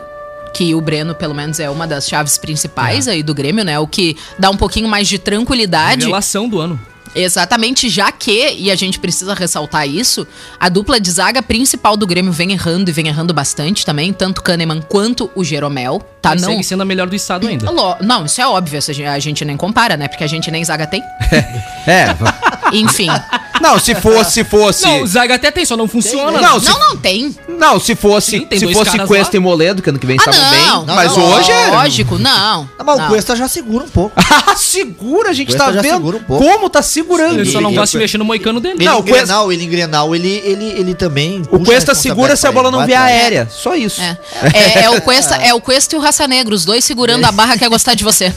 [0.59, 3.13] Que o Breno, pelo menos, é uma das chaves principais É.
[3.13, 3.79] aí do Grêmio, né?
[3.79, 6.01] O que dá um pouquinho mais de tranquilidade.
[6.01, 6.81] Revelação do ano.
[7.15, 10.27] Exatamente, já que, e a gente precisa ressaltar isso,
[10.59, 14.39] a dupla de zaga principal do Grêmio vem errando e vem errando bastante também, tanto
[14.39, 16.31] o Kahneman quanto o Jeromel, tá?
[16.31, 17.71] Mas Não, segue sendo a melhor do estado ainda.
[18.01, 18.79] Não, isso é óbvio,
[19.13, 20.09] a gente nem compara, né?
[20.09, 21.03] Porque a gente nem zaga tem.
[21.87, 22.15] É.
[22.73, 23.09] Enfim.
[23.63, 24.85] Não, se fosse, se fosse.
[24.85, 26.39] Não, o Zaga até tem, só não funciona.
[26.41, 27.35] Não, se- Não, não tem.
[27.49, 29.41] Não, se fosse, Sim, tem se fosse Cuesta lá.
[29.41, 30.41] e Moledo, que ano que vem Ah, estavam
[30.77, 30.85] não.
[30.87, 30.95] bem.
[30.95, 31.67] Mas não, hoje é.
[31.69, 32.69] Lógico, não.
[32.79, 33.09] Não, mas o Não.
[33.09, 34.15] Cuesta já segura um pouco.
[34.49, 36.45] Ah, segura, a gente Cuesta tá já vendo segura um pouco.
[36.45, 37.41] como tá segurando.
[37.41, 38.77] Ele só não gosta de mexer no moicano dele.
[38.79, 41.43] Ele Não, o Cuesta- Grenal, ele em Grenal, ele, ele, ele também...
[41.51, 43.49] O Cuesta segura se a bola não vier aérea.
[43.51, 44.01] Só isso.
[44.01, 44.19] É.
[44.53, 47.33] É, é o Cuesta, é o Cuesta e o Raça Negra, os dois segurando a
[47.33, 48.33] barra que é gostar de você.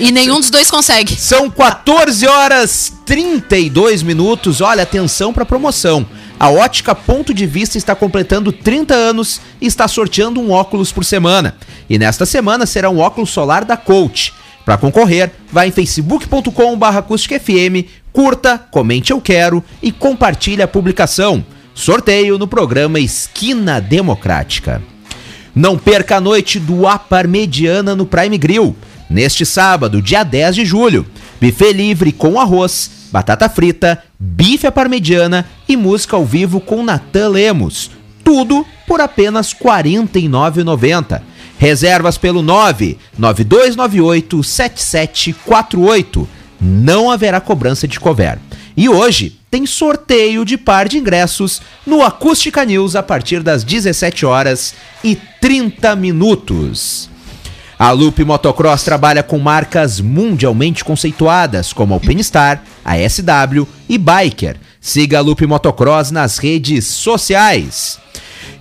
[0.00, 1.14] E nenhum dos dois consegue.
[1.16, 4.60] São 14 horas 32 minutos.
[4.60, 6.06] Olha, atenção para promoção.
[6.38, 11.04] A Ótica Ponto de Vista está completando 30 anos e está sorteando um óculos por
[11.04, 11.56] semana.
[11.90, 14.32] E nesta semana será um óculos solar da Coach.
[14.68, 21.42] Para concorrer, vá em facebook.com.br acústicafm, curta, comente eu quero e compartilhe a publicação.
[21.74, 24.82] Sorteio no programa Esquina Democrática.
[25.54, 28.76] Não perca a noite do Aparmediana no Prime Grill.
[29.08, 31.06] Neste sábado, dia 10 de julho.
[31.40, 37.28] Buffet livre com arroz, batata frita, bife à parmegiana e música ao vivo com Natan
[37.28, 37.90] Lemos.
[38.22, 41.22] Tudo por apenas R$ 49,90.
[41.58, 46.28] Reservas pelo 99298 7748.
[46.60, 48.38] Não haverá cobrança de cover.
[48.76, 54.24] E hoje tem sorteio de par de ingressos no Acústica News a partir das 17
[54.24, 57.08] horas e 30 minutos.
[57.78, 64.56] A Loop Motocross trabalha com marcas mundialmente conceituadas como Alpinistar, a SW e Biker.
[64.80, 67.98] Siga a Loop Motocross nas redes sociais.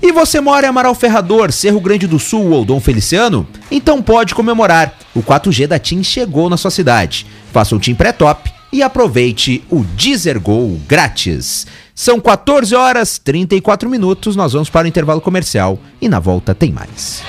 [0.01, 3.47] E você mora em Amaral Ferrador, Cerro Grande do Sul ou Dom Feliciano?
[3.71, 4.93] Então pode comemorar.
[5.15, 7.25] O 4G da TIM chegou na sua cidade.
[7.51, 11.65] Faça um TIM pré-top e aproveite o Deezer Go grátis.
[11.95, 14.35] São 14 horas 34 minutos.
[14.35, 17.23] Nós vamos para o intervalo comercial e na volta tem mais.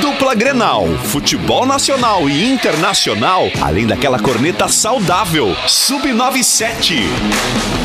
[0.00, 5.54] Dupla Grenal, futebol nacional e internacional, além daquela corneta saudável.
[5.66, 7.79] Sub97.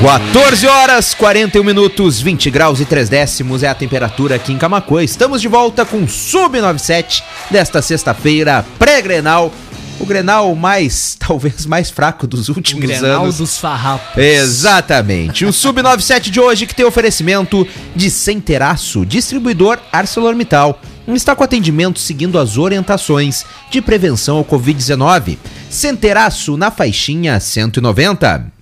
[0.00, 5.02] 14 horas 41 minutos, 20 graus e 3 décimos é a temperatura aqui em Camacuã.
[5.02, 9.52] Estamos de volta com Sub97 desta sexta-feira, pré-grenal.
[9.98, 13.38] O Grenal mais, talvez mais fraco dos últimos Grenal anos.
[13.38, 14.16] dos farrapos.
[14.16, 15.44] Exatamente.
[15.44, 20.80] O Sub97 de hoje que tem oferecimento de Centeraço, distribuidor ArcelorMittal.
[21.08, 25.38] Está com atendimento seguindo as orientações de prevenção ao Covid-19.
[25.68, 28.58] Centeraço na faixinha 190.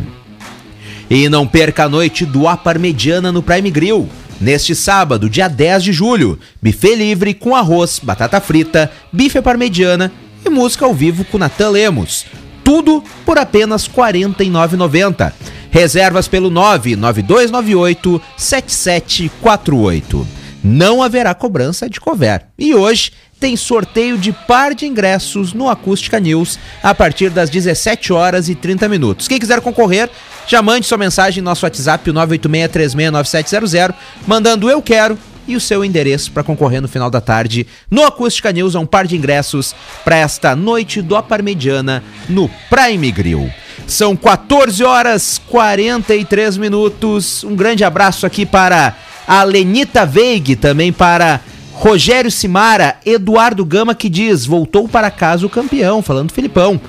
[1.08, 4.08] E não perca a noite do A Parmegiana no Prime Grill.
[4.40, 10.12] Neste sábado, dia 10 de julho, buffet livre com arroz, batata frita, bife parmegiana
[10.46, 12.24] e música ao vivo com Natan Lemos.
[12.62, 15.32] Tudo por apenas R$ 49,90.
[15.70, 20.26] Reservas pelo 99298 7748.
[20.62, 22.46] Não haverá cobrança de cover.
[22.56, 28.12] E hoje tem sorteio de par de ingressos no Acústica News a partir das 17
[28.12, 29.28] horas e 30 minutos.
[29.28, 30.10] Quem quiser concorrer,
[30.48, 33.94] já mande sua mensagem no nosso WhatsApp, o 986369700,
[34.26, 38.50] mandando eu quero e o seu endereço para concorrer no final da tarde no Acústica
[38.50, 43.50] News a um par de ingressos para esta noite do Parmegiana no Prime Grill.
[43.86, 47.44] São 14 horas 43 minutos.
[47.44, 48.94] Um grande abraço aqui para
[49.26, 51.40] a Lenita Veig, também para
[51.72, 56.80] Rogério Simara, Eduardo Gama que diz: voltou para casa o campeão, falando do Filipão.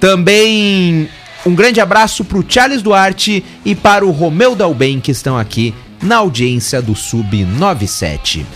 [0.00, 1.08] Também
[1.46, 5.74] um grande abraço para o Charles Duarte e para o Romeu Dalben que estão aqui
[6.02, 8.46] na audiência do Sub 97.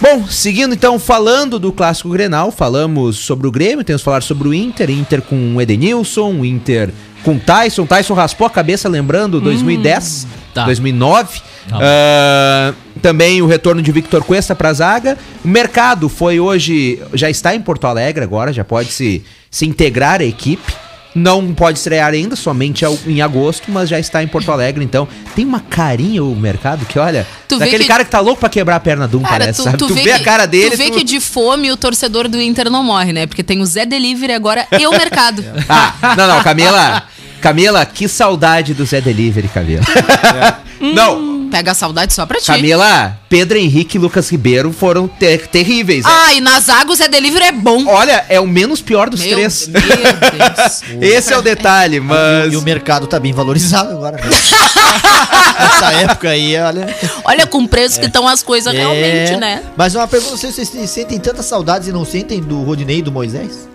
[0.00, 4.48] Bom, seguindo então falando do clássico Grenal, falamos sobre o Grêmio, temos que falar sobre
[4.48, 10.26] o Inter, Inter com o Edenilson, Inter com Tyson, Tyson raspou a cabeça lembrando 2010,
[10.54, 10.64] tá.
[10.64, 11.40] 2009.
[11.68, 11.78] Tá.
[11.80, 15.18] Ah, também o retorno de Victor Cuesta para a zaga.
[15.44, 20.20] O mercado foi hoje, já está em Porto Alegre agora, já pode se, se integrar
[20.20, 20.72] à equipe.
[21.18, 25.46] Não pode estrear ainda, somente em agosto, mas já está em Porto Alegre, então tem
[25.46, 28.76] uma carinha o mercado que, olha, Tu daquele que- cara que tá louco pra quebrar
[28.76, 29.78] a perna de um, Cara, parece, tu, sabe?
[29.78, 30.72] tu Tu, vê vê a que- cara dele.
[30.72, 33.26] Tu vê tu- que de fome o torcedor do Inter não morre, né?
[33.26, 35.42] Porque tem o Zé Delivery agora e o mercado.
[35.70, 37.02] Ah, não, não, Camila.
[37.40, 39.82] Camila, que saudade do Zé Delivery, Camila.
[40.80, 42.46] Não, Pega a saudade só pra ti.
[42.46, 46.04] Camila, Pedro Henrique e Lucas Ribeiro foram ter- terríveis.
[46.04, 46.10] né?
[46.12, 47.86] Ah, e na zaga o Zé Delivery é bom.
[47.86, 49.68] Olha, é o menos pior dos Meu- três.
[49.68, 50.82] Meu Deus.
[51.00, 52.52] Esse é o detalhe, mas.
[52.52, 54.16] E o mercado tá bem valorizado agora.
[54.16, 54.22] né?
[55.58, 56.94] Nessa época aí, olha.
[57.24, 59.36] Olha com preço que estão as coisas realmente, É.
[59.38, 59.62] né?
[59.76, 63.10] Mas uma pergunta: vocês vocês sentem tantas saudades e não sentem do Rodinei e do
[63.12, 63.66] Moisés?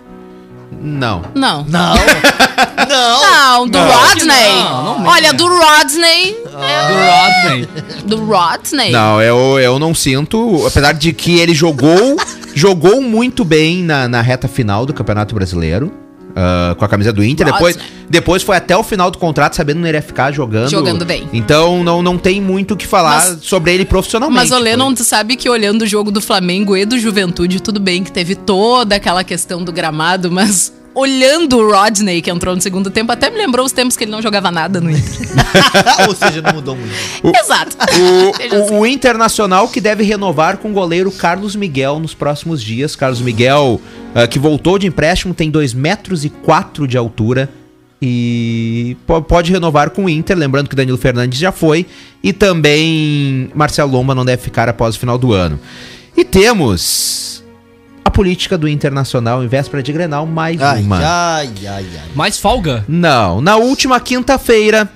[0.80, 1.22] Não.
[1.34, 1.64] Não.
[1.68, 1.94] Não.
[2.88, 3.22] não.
[3.22, 3.88] Não, do Não.
[3.90, 4.26] Rodney.
[4.26, 6.36] Não, não Olha, do Rodney.
[6.88, 7.68] Do Rodney.
[8.06, 8.90] Do Rodney.
[8.92, 10.64] Não, eu, eu não sinto.
[10.66, 12.16] Apesar de que ele jogou,
[12.54, 15.92] jogou muito bem na, na reta final do Campeonato Brasileiro.
[16.36, 17.46] ah, com a camisa do Inter.
[17.46, 20.70] Depois, depois foi até o final do contrato, sabendo que não iria ficar jogando.
[20.70, 21.28] Jogando bem.
[21.32, 24.48] Então não, não tem muito o que falar Mas- sobre ele profissionalmente.
[24.48, 27.78] Mas o Lennon, tu sabe que olhando o jogo do Flamengo e do Juventude, tudo
[27.80, 32.60] bem que teve toda aquela questão do gramado, mas olhando o Rodney, que entrou no
[32.60, 35.28] segundo tempo, até me lembrou os tempos que ele não jogava nada no Inter.
[36.08, 36.92] Ou seja, não mudou muito.
[37.38, 37.76] Exato.
[37.90, 38.74] Seja O, assim.
[38.74, 42.94] o, o Internacional que deve renovar com o goleiro Carlos Miguel nos próximos dias.
[42.96, 43.80] Carlos Miguel,
[44.14, 47.48] ah, que voltou de empréstimo, tem 2 metros e 4 de altura.
[48.04, 51.86] E po- pode renovar com o Inter, lembrando que Danilo Fernandes já foi.
[52.22, 55.58] E também Marcelo Lomba não deve ficar após o final do ano.
[56.16, 57.41] E temos
[58.04, 60.96] a política do Internacional em véspera de Grenal, mais Ai, uma.
[60.98, 62.08] ai, ai, ai.
[62.14, 62.84] Mais folga?
[62.88, 64.88] Não, na última quinta-feira,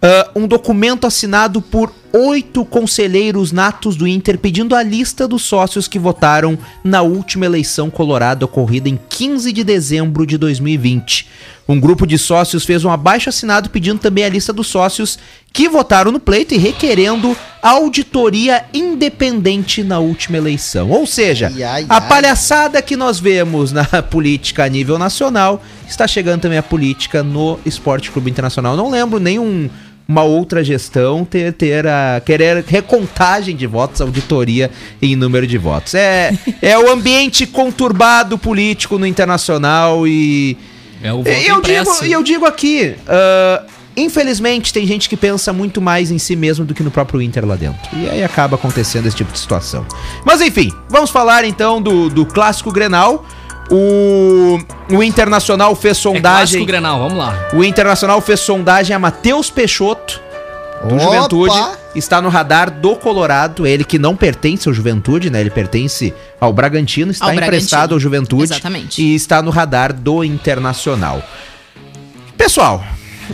[0.00, 5.88] ah, um documento assinado por oito conselheiros natos do Inter pedindo a lista dos sócios
[5.88, 11.26] que votaram na última eleição colorada ocorrida em 15 de dezembro de 2020.
[11.68, 15.18] Um grupo de sócios fez um abaixo assinado pedindo também a lista dos sócios
[15.52, 20.90] que votaram no pleito e requerendo auditoria independente na última eleição.
[20.90, 22.08] Ou seja, Ai, ai, a ai.
[22.08, 27.58] palhaçada que nós vemos na política a nível nacional está chegando também a política no
[27.64, 28.76] Esporte Clube Internacional.
[28.76, 29.70] Não lembro nenhum
[30.12, 34.70] uma outra gestão ter, ter a querer recontagem de votos, auditoria
[35.00, 35.94] em número de votos.
[35.94, 40.58] É, é o ambiente conturbado político no internacional e
[41.02, 42.04] É o voto eu digo, impresso.
[42.04, 43.64] e eu digo aqui, ah,
[43.96, 47.46] infelizmente tem gente que pensa muito mais em si mesmo do que no próprio Inter
[47.46, 47.80] lá dentro.
[47.96, 49.86] E aí acaba acontecendo esse tipo de situação.
[50.26, 53.24] Mas enfim, vamos falar então do, do clássico Grenal.
[53.70, 54.58] O,
[54.90, 56.22] o Internacional fez É sondagem.
[56.38, 57.48] clássico Grenal, vamos lá.
[57.54, 60.20] O Internacional fez sondagem a Matheus Peixoto,
[60.86, 61.04] do Opa!
[61.04, 61.82] Juventude.
[61.94, 63.66] Está no radar do Colorado.
[63.66, 65.40] Ele que não pertence ao Juventude, né?
[65.42, 67.94] Ele pertence ao Bragantino, está Ao emprestado Bragantino.
[67.94, 68.42] ao Juventude.
[68.44, 69.02] Exatamente.
[69.02, 71.22] E está no radar do Internacional.
[72.36, 72.82] Pessoal,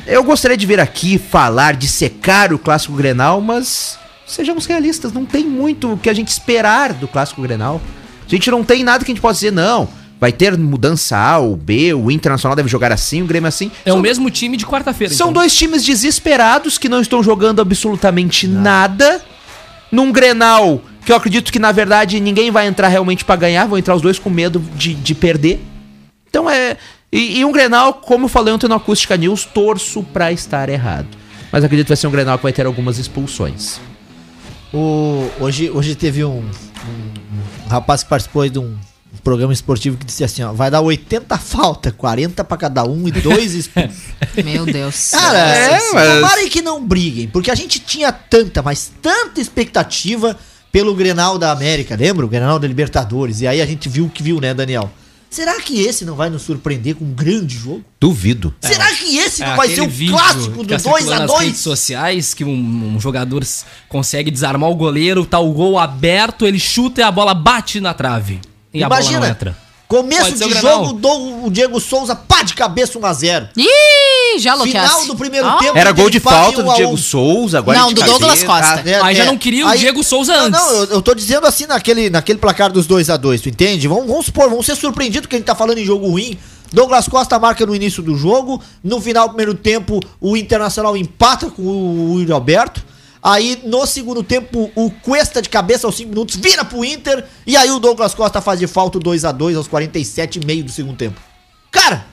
[0.06, 5.24] eu gostaria de vir aqui falar de secar o Clássico Grenal, mas sejamos realistas, não
[5.24, 7.80] tem muito o que a gente esperar do Clássico Grenal.
[8.26, 9.88] A gente não tem nada que a gente possa dizer, não.
[10.20, 13.70] Vai ter mudança A ou B, o Internacional deve jogar assim, o Grêmio assim.
[13.84, 15.14] É o São- mesmo time de quarta-feira.
[15.14, 15.40] são então.
[15.42, 19.22] dois times desesperados que não estão jogando absolutamente nada.
[19.92, 23.78] Num Grenal, que eu acredito que na verdade ninguém vai entrar realmente pra ganhar, vão
[23.78, 25.60] entrar os dois com medo de, de perder.
[26.28, 26.76] Então é.
[27.12, 31.06] E, e um Grenal, como eu falei ontem no Acústica News, torço pra estar errado.
[31.50, 33.80] Mas acredito que vai ser um Grenal que vai ter algumas expulsões.
[34.74, 36.42] O, hoje, hoje teve um, um-
[37.66, 38.76] um rapaz que participou aí de um
[39.22, 43.10] programa esportivo que disse assim, ó, vai dar 80 falta, 40 pra cada um e
[43.10, 43.98] dois expulsos.
[44.44, 45.10] Meu Deus.
[45.10, 50.36] Cara, É, mas- tomarem que não briguem, porque a gente tinha tanta, mas tanta expectativa
[50.70, 52.24] pelo Grenal da América, lembra?
[52.26, 53.40] O Grenal da Libertadores.
[53.40, 54.90] E aí a gente viu o que viu, né, Daniel?
[55.30, 57.84] Será que esse não vai nos surpreender com um grande jogo?
[58.00, 58.54] Duvido.
[58.62, 61.18] Será que esse É não vai ser o vídeo clássico do tá circulando 2 a
[61.20, 63.44] nas redes 2 sociais que um, um jogador
[63.90, 67.92] consegue desarmar o goleiro, tá o gol aberto, ele chuta e a bola bate na
[67.92, 68.40] trave.
[68.78, 69.56] E a bola não Imagina, entra.
[69.86, 73.48] começo de jogo, do, o Diego Souza, pá de cabeça 1x0.
[73.56, 75.06] Ih, já Final loteasse.
[75.06, 75.58] do primeiro Ah.
[75.58, 75.76] tempo.
[75.78, 76.96] Era gol de falta do Diego.
[76.96, 78.42] Souza, agora Não, de do Douglas.
[78.44, 78.82] Costa.
[78.88, 79.26] É, Aí já é.
[79.26, 80.60] não queria o Aí- Diego Souza Não, antes.
[80.60, 83.88] Não, eu, eu tô dizendo assim naquele, naquele placar dos 2 a 2 tu entende?
[83.88, 86.38] Vamos, vamos supor, vamos ser surpreendidos que a gente tá falando em jogo ruim.
[86.70, 88.62] Douglas Costa marca no início do jogo.
[88.84, 92.84] No final do primeiro tempo, o Internacional empata com o, o Yuri Alberto.
[93.22, 97.24] Aí, no segundo tempo, o Cuesta de cabeça aos 5 minutos vira pro Inter.
[97.46, 100.46] E aí o Douglas Costa faz de falta o 2 a 2 aos 47 e
[100.46, 101.20] meio do segundo tempo.
[101.70, 102.06] Cara,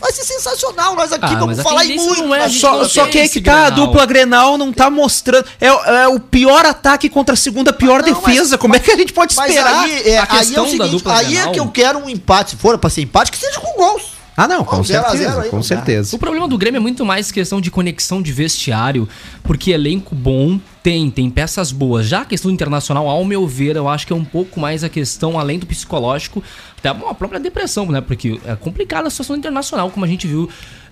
[0.00, 0.94] vai ser, sensacional.
[0.94, 2.34] Nós aqui Ah, vamos mas falar em tendência muito.
[2.34, 5.46] é mas Só, só que esse que tá, a dupla Grenal não tá mostrando.
[5.60, 8.50] É, é o pior ataque contra a segunda pior não, defesa.
[8.52, 9.80] mas- Como é que a gente pode Mas esperar?
[9.84, 11.68] aí, é, A aí é questão o da seguinte, dupla aí é Grenal- que eu
[11.68, 12.50] quero um empate.
[12.50, 14.13] Se for pra ser empate, que seja com gols.
[14.36, 16.16] Ah, não, com certeza, zero aí com certeza.
[16.16, 19.08] O problema do Grêmio é muito mais questão de conexão de vestiário,
[19.42, 22.06] porque elenco bom tem, tem peças boas.
[22.06, 24.88] Já a questão internacional, ao meu ver, eu acho que é um pouco mais a
[24.90, 26.42] questão, além do psicológico,
[26.78, 28.02] até bom, a própria depressão, né?
[28.02, 30.46] Porque é complicada a situação internacional, como a gente viu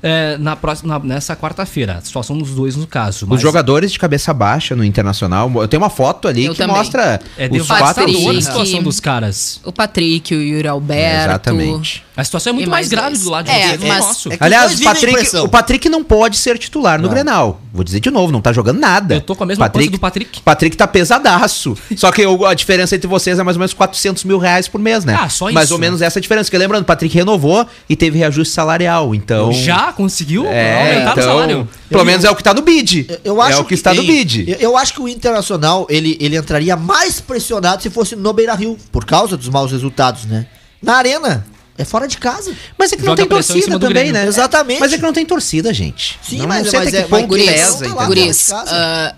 [0.05, 1.99] é, na próxima, na- nessa quarta-feira.
[1.99, 3.25] A situação dos dois, no caso.
[3.31, 6.75] Os jogadores de cabeça baixa no Internacional, eu tenho uma foto ali Eu que também.
[6.75, 8.37] mostra É os quatro Patrick.
[8.37, 9.61] a situação dos caras.
[9.65, 11.31] O Patrick, o Yuri Alberto.
[11.31, 12.05] Exatamente.
[12.17, 13.23] A situação é muito mais, mais grave dois.
[13.25, 14.33] do lado É, do mas- nosso.
[14.33, 17.15] é que- Aliás, Patrick, o Patrick não pode ser titular no Não.
[17.15, 17.61] Grenal.
[17.73, 19.15] Vou dizer de novo, não tá jogando nada.
[19.15, 20.41] Eu tô com a mesma coisa do Patrick.
[20.43, 21.77] Patrick tá pesadaço.
[21.97, 24.81] Só que eu- a diferença entre vocês é mais ou menos 400 mil reais por
[24.81, 25.17] mês, né?
[25.19, 25.87] Ah, só Mais isso, ou né?
[25.87, 26.45] menos essa é a diferença.
[26.47, 29.15] Porque lembrando, o Patrick renovou e teve reajuste salarial.
[29.15, 29.53] Então.
[29.53, 31.69] Já conseguiu É, aumentar então, o salário.
[31.89, 33.07] Pelo menos é o que tá no bid.
[33.09, 34.11] Eu- Eu acho é o que, está no tem.
[34.25, 34.45] bid.
[34.51, 38.55] Eu, eu acho que o Internacional ele, ele entraria mais pressionado se fosse no Beira
[38.55, 40.47] Rio, por causa dos maus resultados, né?
[40.83, 41.47] Na arena,
[41.79, 42.53] é fora de casa.
[42.79, 44.13] Mas é que não Joga tem pressão em torcida também, Grêmio.
[44.15, 44.27] né?
[44.27, 44.81] Exatamente.
[44.81, 46.19] Mas é que não tem torcida, gente.
[46.23, 48.07] Sim, não, mas- não sei mas até é- que ponto mas Guris, pesa, tá?
[48.07, 49.15] Guris, ah,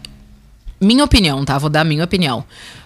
[0.85, 1.59] minha opinião, tá?
[1.59, 2.45] Vou dar minha opinião.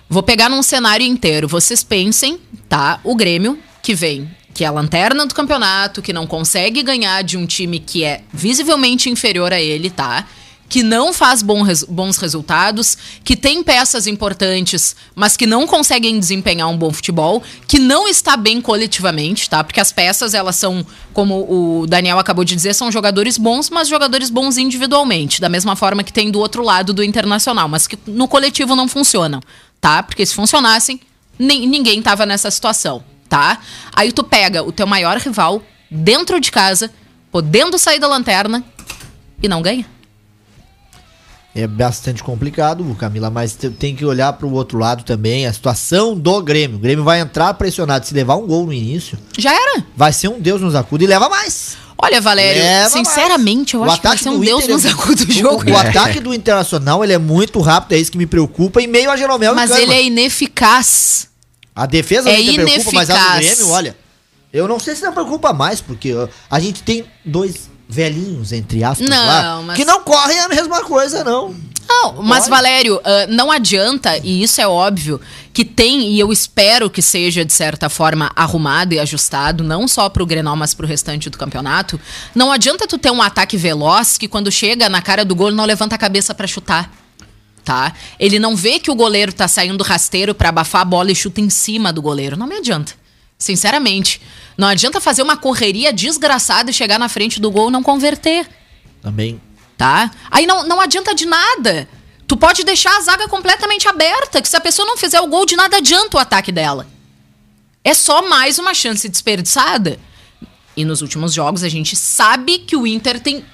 [0.09, 1.47] Vou pegar num cenário inteiro.
[1.47, 3.01] Vocês pensem, tá?
[3.05, 7.37] O Grêmio, que vem, que é a lanterna do campeonato, que não consegue ganhar de
[7.37, 10.27] um time que é visivelmente inferior a ele, tá?
[10.69, 16.77] Que não faz bons resultados, que tem peças importantes, mas que não conseguem desempenhar um
[16.77, 19.65] bom futebol, que não está bem coletivamente, tá?
[19.65, 23.89] Porque as peças, elas são, como o Daniel acabou de dizer, são jogadores bons, mas
[23.89, 27.99] jogadores bons individualmente, da mesma forma que tem do outro lado do internacional, mas que
[28.07, 29.41] no coletivo não funcionam,
[29.81, 30.03] tá?
[30.03, 31.01] Porque se funcionassem,
[31.39, 33.59] ninguém tava nessa situação, tá?
[33.97, 36.93] Aí tu pega o teu maior rival dentro de casa,
[37.33, 38.63] podendo sair da lanterna
[39.43, 39.87] e não ganha.
[41.55, 46.17] É bastante complicado, Camila, mas te- tem que olhar pro outro lado também, a situação
[46.17, 46.77] do Grêmio.
[46.77, 49.85] O Grêmio vai entrar pressionado, se levar um gol no início, Já era.
[49.97, 51.77] vai ser um Deus nos acuda e leva mais.
[52.01, 53.93] Olha, Valério, Leva sinceramente, eu mais.
[53.95, 55.71] acho que vai ser um Deus Inter nos é- acuda do o- jogo.
[55.73, 59.11] O, ataque do Internacional, ele é muito rápido, é isso que me preocupa, em meio
[59.11, 61.29] a Jeromel Mas e ele é ineficaz.
[61.75, 63.57] A defesa É do Inter preocupa, mas a do ineficaz.
[63.57, 63.97] Grêmio, olha,
[64.53, 66.15] eu não sei se não preocupa mais, porque
[66.49, 70.85] a gente tem dois velhinhos, entre aspas, Não, lá, mas- que não correm a mesma
[70.85, 71.55] coisa, não.
[71.89, 75.19] Não, mas Valério, ah, não adianta, e isso é óbvio,
[75.55, 80.07] que tem, e eu espero que seja de certa forma arrumado e ajustado, não só
[80.11, 81.99] pro Grenal, mas pro restante do campeonato.
[82.35, 85.65] Não adianta tu ter um ataque veloz que quando chega na cara do gol não
[85.65, 86.93] levanta a cabeça pra chutar.
[87.65, 87.93] Tá?
[88.19, 91.41] Ele não vê que o goleiro tá saindo rasteiro pra abafar a bola e chuta
[91.41, 92.37] em cima do goleiro.
[92.37, 92.93] Não me adianta.
[93.37, 94.21] Sinceramente.
[94.59, 98.45] Não adianta fazer uma correria desgraçada e chegar na frente do gol e não converter
[99.01, 99.41] Também.
[99.77, 100.11] tá?
[100.29, 101.89] Aí não, não adianta de nada.
[102.27, 105.47] Tu pode deixar a zaga completamente aberta, que se a pessoa não fizer o gol,
[105.47, 106.89] de nada adianta o ataque dela.
[107.85, 109.99] É só mais uma chance desperdiçada.
[110.77, 113.45] E nos últimos jogos a gente sabe que o Inter tem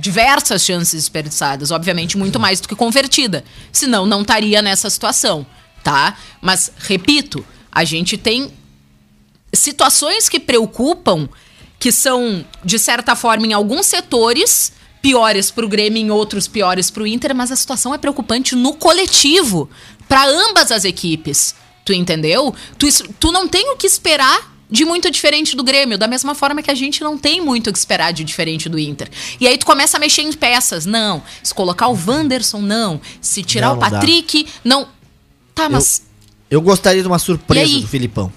[0.00, 3.44] diversas chances desperdiçadas, obviamente muito mais do que convertida.
[3.72, 5.46] Senão não estaria nessa situação,
[5.82, 6.16] tá?
[6.42, 8.52] Mas repito, a gente tem
[9.52, 11.28] situações que preocupam,
[11.78, 16.90] que são, de certa forma, em alguns setores, piores para o Grêmio, em outros piores
[16.90, 19.68] para o Inter, mas a situação é preocupante no coletivo,
[20.08, 21.54] para ambas as equipes.
[21.84, 22.54] Tu entendeu?
[22.78, 22.86] Tu,
[23.18, 26.70] tu não tem o que esperar de muito diferente do Grêmio, da mesma forma que
[26.70, 29.10] a gente não tem muito o que esperar de diferente do Inter.
[29.40, 30.86] E aí tu começa a mexer em peças.
[30.86, 31.22] Não.
[31.42, 33.00] Se colocar o Wanderson, não.
[33.20, 33.90] Se tirar Não, o não.
[33.90, 34.86] Patrick, não.
[35.54, 36.02] Tá, mas.
[36.48, 38.32] Eu gostaria de uma surpresa do Filipão.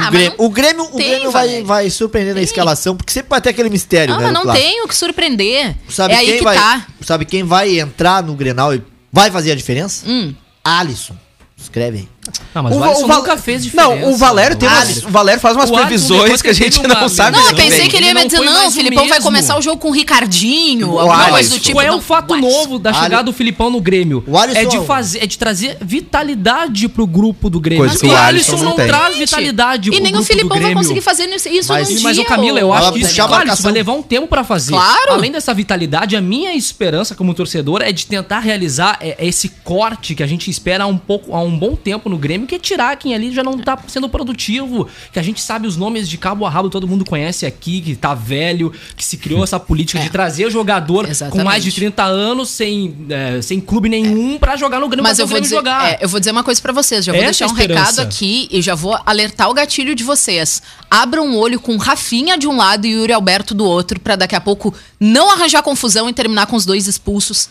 [0.00, 1.66] Ah, o Grêmio, não o Grêmio, o tem, Grêmio vai, Valério.
[1.66, 4.24] vai surpreender na escalação, porque sempre vai ter aquele mistério, Ah, né?
[4.24, 4.66] mas não clássico.
[4.66, 5.74] tem o que surpreender.
[5.88, 6.86] Sabe é quem que vai, tá.
[7.02, 8.82] Sabe quem vai entrar no Grenal e
[9.12, 10.04] vai fazer a diferença?
[10.08, 10.34] Hum.
[10.64, 11.16] Alisson.
[11.56, 12.08] Escreve aí.
[12.54, 13.96] Não, mas O o, o Val- nunca fez diferença.
[13.96, 16.96] Não, o Valério tem umas, o Valério faz umas O previsões que a gente não
[16.96, 17.36] uma- sabe.
[17.36, 17.88] Não, eu pensei bem.
[17.90, 19.24] que ele ia me não dizer, não, o o Filipão vai mesmo.
[19.24, 21.30] começar o jogo com o Ricardinho, O alguma Alisson.
[21.32, 21.72] coisa do tipo.
[21.78, 24.24] Qual é o fato novo da chegada do Filipão no Grêmio?
[24.26, 27.84] O Alisson é de é um- fazer, é de trazer vitalidade pro grupo do Grêmio.
[27.86, 28.86] Coisa Mas o o Alisson não tem.
[28.86, 30.76] traz vitalidade E pro nem o grupo do Filipão vai Grêmio.
[30.82, 32.24] conseguir fazer isso isso Mas- num Mas, dia.
[32.24, 34.72] o Camila, eu acho que isso, claro, isso vai levar um tempo pra fazer.
[34.72, 35.12] Claro.
[35.12, 40.14] Além dessa vitalidade, a minha esperança como torcedor é de tentar realizar é, esse corte
[40.14, 42.58] que a gente espera há um pouco, há um bom tempo no Grêmio, que é
[42.58, 46.18] tirar quem ali já não tá sendo produtivo, que a gente sabe os nomes de
[46.18, 49.98] cabo a rabo, todo mundo conhece aqui, que tá velho, que se criou essa política
[50.00, 51.38] de trazer jogador Exatamente.
[51.38, 55.18] com mais de 30 anos, sem, é, sem clube nenhum, pra jogar no Grêmio, Mas
[55.18, 55.90] eu vou, dizer, jogar.
[55.92, 57.04] é, eu vou dizer uma coisa pra vocês.
[57.04, 59.94] Já vou Essa deixar é a um recado aqui e já vou alertar o gatilho
[59.94, 60.62] de vocês.
[60.90, 64.34] Abram o olho com Rafinha de um lado e Yuri Alberto do outro, pra daqui
[64.34, 67.48] a pouco não arranjar confusão e terminar com os dois expulsos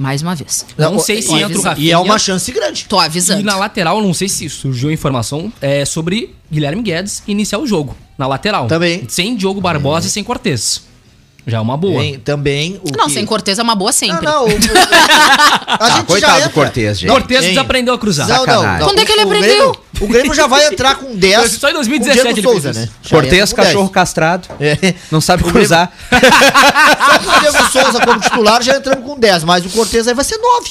[0.00, 0.64] mais uma vez.
[0.78, 1.94] Não Não, sei se e- entra o E Rafinha.
[1.94, 2.86] é uma chance grande.
[2.88, 3.40] Tô avisando.
[3.40, 7.66] E na lateral, não sei se surgiu a informação é, sobre Guilherme Guedes iniciar o
[7.66, 7.94] jogo.
[8.16, 8.66] Na lateral.
[8.66, 9.04] Também.
[9.08, 10.82] Sem Diogo Barbosa e sem Cortez.
[11.46, 12.00] Já é uma boa.
[12.00, 14.24] Tem também o Não, que- sem Cortez é uma boa sempre.
[14.24, 14.54] Não, não.
[14.54, 14.58] o-
[15.66, 17.10] a Ah, gente coitado já do Cortez, gente.
[17.10, 18.28] Cortez desaprendeu a cruzar.
[18.28, 18.86] Não, não, não.
[18.86, 19.48] Quando é que ele O aprendeu?
[19.72, 21.52] Grêmio- O Grêmio já vai entrar com 10.
[21.52, 22.88] Só em 2017 com o Souza, né?
[23.08, 23.68] Cortez, com 10.
[23.68, 24.48] cachorro castrado.
[24.60, 24.94] É.
[25.10, 25.90] Não sabe O Grêmio- cruzar.
[26.10, 30.14] Só com o Diego Souza como titular já entramos com 10, mas o Cortez aí
[30.14, 30.70] vai ser 9.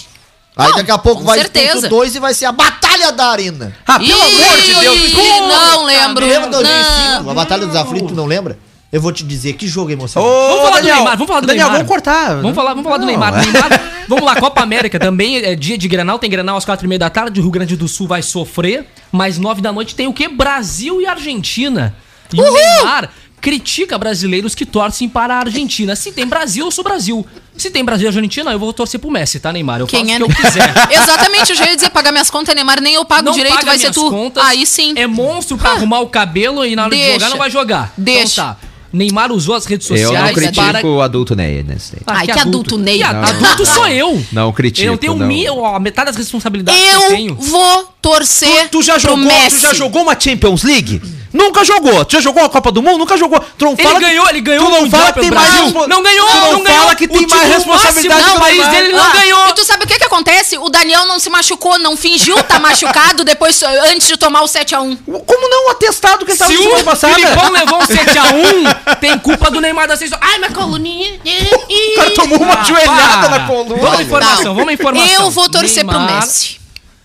[0.55, 1.87] Aí Não, daqui a pouco com vai certeza.
[1.87, 3.73] 2 e vai ser a Batalha da Arena.
[3.87, 4.97] Ah, pelo amor de Deus.
[4.97, 5.13] Ih?
[5.47, 6.25] Não lembro.
[6.25, 7.23] Lembra 2005?
[7.23, 7.29] Não.
[7.29, 8.57] A Batalha dos Aflitos, não lembra?
[8.91, 10.31] Eu vou te dizer, que jogo emocionante.
[10.33, 11.77] Ô, Vamos falar Daniel, do Neymar, vamos falar do Daniel, Neymar.
[11.79, 12.35] vamos cortar.
[12.37, 13.33] Vamos falar, vamos falar do Neymar.
[13.33, 13.45] é.
[13.45, 13.81] Neymar.
[14.09, 16.97] Vamos lá, Copa América também é dia de Grenal, tem Grenal às quatro e meia
[16.97, 20.13] da tarde, o Rio Grande do Sul vai sofrer, mas nove da noite tem o
[20.13, 20.27] quê?
[20.27, 21.95] Brasil e Argentina.
[22.33, 25.95] E o Neymar critica brasileiros que torcem para a Argentina.
[25.95, 27.23] Se tem Brasil, eu sou Brasil.
[27.55, 29.79] Se tem Brasil e Argentina, eu vou torcer pro Messi, tá, Neymar?
[29.81, 30.25] Eu Quem faço é?
[30.25, 30.73] o que eu quiser.
[30.91, 33.77] Exatamente, eu já ia dizer pagar minhas contas, Neymar, nem eu pago Não direito, vai
[33.77, 34.09] ser tu.
[34.09, 34.93] contas, Aí sim.
[34.95, 37.13] É monstro pra arrumar o cabelo e na hora de Deixa.
[37.19, 37.93] jogar não vai jogar.
[37.95, 38.41] Deixa.
[38.41, 38.57] Então tá.
[38.91, 42.01] Neymar usou as redes Eu sociais não critico para o adulto Ney nesse daí.
[42.07, 42.97] Ai, que adulto, Ney.
[42.97, 44.23] Que Não, adulto sou eu.
[44.31, 45.27] Não critico, Eu tenho não.
[45.27, 47.35] mi- a metade das responsabilidades que eu Eu tenho.
[47.35, 49.57] vou torcer Tu, tu já pro jogou, Messi.
[49.57, 51.01] tu já jogou uma Champions League?
[51.31, 52.03] Nunca jogou.
[52.05, 52.97] Tu já jogou a Copa do Mundo?
[52.97, 53.39] Nunca jogou.
[53.57, 55.87] Tu não Ele fala ganhou, ele ganhou Tu o não fala que tem mais Brasil.
[55.87, 56.79] Não ganhou, Tu não não ganhou.
[56.81, 58.71] fala que O tem mais responsabilidade máximo que do o país Neymar.
[58.75, 59.47] dele, ele não Ah, ganhou.
[59.49, 60.57] E tu sabe o que que acontece?
[60.57, 63.61] O Daniel não se machucou, não fingiu tá machucado depois,
[63.91, 64.97] antes de tomar o 7x1.
[65.05, 65.67] Como não?
[65.67, 67.13] O atestado que ele tava Se na semana o passada.
[67.13, 70.17] Filipão levou um 7x1, tem culpa do Neymar da sexta.
[70.21, 71.11] Ai, minha coluninha.
[71.23, 73.39] O cara tomou uma Ah, joelhada para.
[73.39, 73.75] na coluna.
[73.81, 75.13] Vamos à informação, vamos à informação.
[75.25, 76.58] Eu vou torcer pro Neymar- Messi.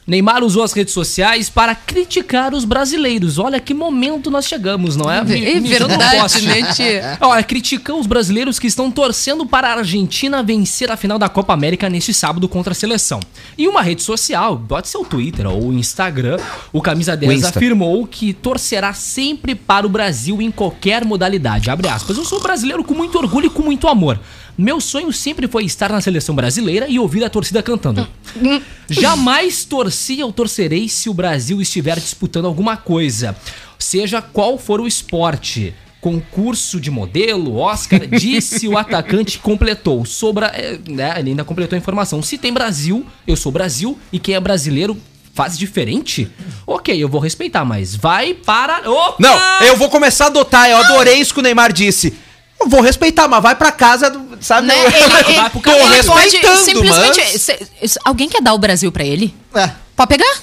[0.06, 3.38] Neymar usou as redes sociais para criticar os brasileiros.
[3.38, 5.18] Olha que momento nós chegamos, não é?
[5.18, 6.62] É verdade, né?
[7.20, 11.54] Olha, criticou os brasileiros que estão torcendo para a Argentina vencer a final da Copa
[11.54, 13.20] América neste sábado contra a seleção.
[13.56, 16.38] Em uma rede social, pode ser o Twitter ou o Instagram,
[16.72, 17.48] o Camisa 10 Insta.
[17.48, 21.70] afirmou que torcerá sempre para o Brasil em qualquer modalidade.
[21.70, 22.18] Abre aspas.
[22.18, 24.20] Eu sou brasileiro com muito orgulho e com muito amor.
[24.56, 28.06] Meu sonho sempre foi estar na seleção brasileira e ouvir a torcida cantando.
[28.88, 33.36] Jamais torci ou torcerei se o Brasil estiver disputando alguma coisa,
[33.78, 35.74] seja qual for o esporte.
[36.00, 40.04] concurso de modelo, Oscar, disse o atacante completou.
[40.04, 42.22] Sobra, é, né, ele ainda completou a informação.
[42.22, 44.94] Se tem Brasil, eu sou Brasil, e quem é brasileiro
[45.32, 46.30] faz diferente?
[46.66, 48.88] Ok, eu vou respeitar, mas vai para.
[48.88, 49.16] Opa!
[49.18, 50.68] Não, eu vou começar a adotar.
[50.68, 52.12] Eu adorei isso que o Neymar disse.
[52.60, 54.66] Eu vou respeitar, mas vai pra casa, sabe?
[54.68, 54.74] Né?
[54.86, 55.40] Ele, ele-
[55.90, 57.20] ele pode respeitando, simplesmente.
[57.20, 59.34] mas- se- se- alguém quer dar o Brasil pra ele?
[59.54, 59.70] É.
[59.96, 60.34] Pode pegar?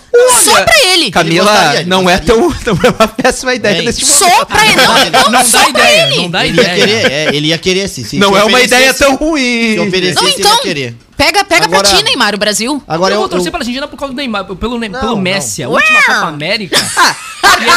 [0.46, 1.12] Só Olha, pra ele.
[1.12, 4.20] Camila, gostaria, ele não, é tão, não é uma péssima ideia Bem, nesse momento.
[4.38, 4.76] Só pra ele.
[4.78, 6.16] Não, não, Não só dá pra ideia, ele.
[6.22, 6.78] não dá Ele ia ideia.
[6.88, 8.04] querer, é, ele ia querer sim.
[8.06, 9.74] Se- Não se é uma ideia tão ruim.
[9.74, 10.52] Se oferecesse, Não, então.
[10.56, 10.96] ia querer.
[11.18, 12.84] Pega, pega Agora- pra ti, Neymar, o Brasil.
[12.88, 15.06] Agora eu eu, vou torcer eu, pela Argentina por causa do Neymar, pelo, Não, pelo
[15.12, 15.18] não.
[15.18, 16.78] Messi, a última Copa América.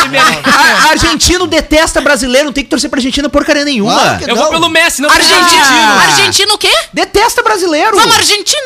[0.08, 0.40] merece.
[0.44, 3.92] A, a argentino detesta brasileiro, não tem que torcer pra Argentina porcaria nenhuma.
[3.92, 4.50] Claro Eu vou Não.
[4.52, 5.36] pelo Messi, não Argentina.
[5.44, 6.00] pelo argentino.
[6.00, 6.70] Argentina o quê?
[6.92, 7.94] Detesta brasileiro.
[7.96, 8.62] Vamos, Argentina.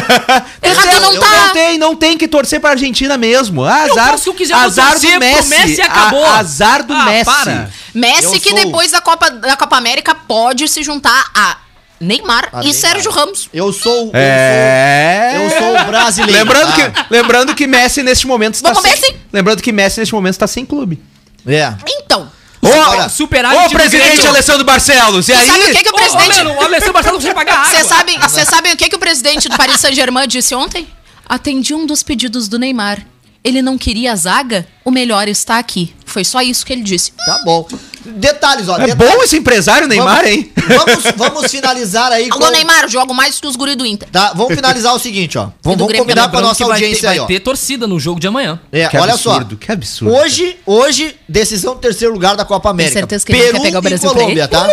[0.62, 1.50] Errado Não, não não tá.
[1.52, 3.64] tem, não tem que torcer pra Argentina mesmo.
[3.64, 5.48] Azar, faço o que eu quiser, vou azar torcer do Messi.
[5.50, 6.24] Messi acabou.
[6.24, 7.24] A- azar do Ah, Messi.
[7.24, 7.70] para.
[7.94, 11.56] Messi Eu que sou- depois da Copa, da Copa América pode se juntar a
[12.00, 12.74] Neymar A e Neymar.
[12.74, 13.48] Sérgio Ramos.
[13.52, 14.06] eu sou.
[14.06, 15.34] eu É.
[15.36, 16.38] sou- Eu sou o brasileiro.
[16.38, 16.74] Lembrando, Ah.
[16.90, 19.16] que, lembrando que Messi neste momento está Vamos, sem, Messi!
[19.32, 21.00] Lembrando que Messi neste momento está sem clube.
[21.46, 21.72] É.
[21.88, 22.30] Então,
[22.60, 24.26] Ô, ô do presidente.
[24.26, 25.46] Alessandro Barcelos, e Você aí?
[25.48, 26.40] sabe o que, que o Ô, presidente.
[26.40, 27.70] ô, mano, o Alessandro Barcelos precisa pagar água.
[27.70, 30.86] Vocês sabem, vocês sabem o que, que o presidente do Paris Saint-Germain disse ontem?
[31.32, 33.06] Atendi um dos pedidos do Neymar.
[33.42, 35.94] Ele não queria a zaga, o melhor está aqui.
[36.04, 37.10] Foi só isso que ele disse.
[37.24, 37.66] Tá bom.
[38.04, 38.76] Detalhes, ó.
[38.76, 39.14] É detalhes.
[39.16, 40.52] bom esse empresário Neymar, Vamos- hein?
[40.68, 44.10] Vamos, vamos finalizar aí Alô, Neymar, jogo mais que os guri do Inter.
[44.10, 45.48] Tá, vamos finalizar o seguinte, ó.
[45.62, 47.26] Vamos, vamos combinar com a nossa vai ter- audiência aí, Vai ó.
[47.28, 48.60] ter torcida no jogo de amanhã.
[48.70, 49.66] É, Que olha absurdo, só.
[49.66, 50.14] que absurdo.
[50.14, 52.92] Hoje, hoje, decisão do terceiro lugar da Copa América.
[53.00, 54.48] certeza que ele não quer pegar o Brasil e pra Colômbia, ele?
[54.48, 54.68] tá?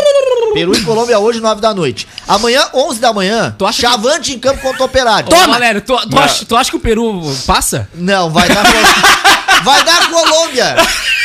[0.53, 2.07] Peru e Colômbia hoje, 9 da noite.
[2.27, 5.29] Amanhã, 11 da manhã, Tu acha que- Chavante em campo contra o Operário.
[5.33, 7.87] Ô, Valério, tu, tu, acha, tu acha que o Peru passa?
[7.93, 8.63] Não, vai dar
[9.63, 10.75] Vai dar Colômbia.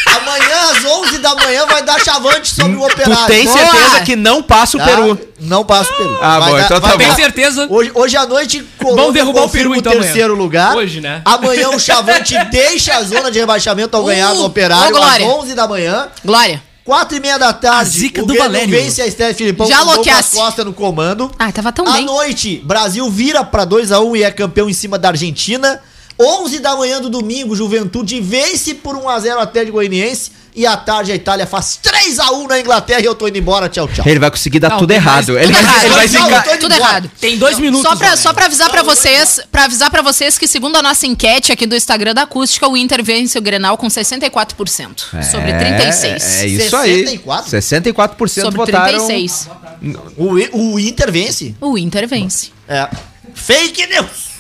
[0.07, 3.17] Amanhã, às 11 da manhã, vai dar Chavante sobre o Operário.
[3.17, 3.59] Tu tem Boa!
[3.59, 4.87] certeza que não passa o Tá?
[4.87, 5.19] Peru.
[5.41, 6.19] Não passa o Peru.
[6.21, 6.99] Ah, Vai bom, dar- então tá bom.
[6.99, 7.67] Tem certeza?
[7.71, 10.05] Hoje, hoje à noite, Vamos derrubar o Peru, então, amanhã.
[10.07, 10.75] terceiro lugar.
[10.77, 11.23] Hoje, né?
[11.25, 15.05] Amanhã o Chavante deixa a zona de rebaixamento ao ganhar Uh, do Operário ô, às
[15.19, 15.27] Glória.
[15.27, 16.09] 11 da manhã.
[16.25, 16.63] Glória.
[16.85, 18.71] Quatro e meia da tarde, A zica o do Grêmio Valério.
[18.71, 20.29] vence a Esther Filipão Já com Douglas.
[20.35, 21.31] Costa no comando.
[21.39, 22.05] Ah, tava tão À bem.
[22.05, 25.81] noite, Brasil vira pra 2x1 e é campeão em cima da Argentina.
[26.21, 30.31] 11 da manhã do domingo, Juventude vence por 1x0 até de Goianiense.
[30.57, 33.69] E à tarde a Itália faz 3x1 na Inglaterra e eu tô indo embora.
[33.69, 34.05] Tchau, tchau.
[34.07, 35.33] Ele vai conseguir dar Não, tudo errado.
[35.33, 35.85] mais- ele, tudo vai, errado.
[35.85, 36.43] ele vai Não, ficar.
[36.59, 36.91] Tudo embora.
[36.93, 37.11] errado.
[37.21, 37.91] Tem dois minutos.
[37.91, 41.09] Só pra, só pra avisar pra vocês, para avisar para vocês que segundo a nossa
[41.09, 46.23] enquete aqui do Instagram da Acústica, o Inter vence o Grenal com 64%, sobre 36.
[46.23, 46.99] É, é isso aí.
[47.01, 47.51] 64?
[47.51, 49.07] 64% sobre votaram.
[49.09, 49.49] 36.
[50.17, 50.35] O,
[50.75, 51.53] o Inter vence.
[51.61, 52.53] O Inter vence.
[52.69, 52.89] É.
[53.35, 54.34] Fake news.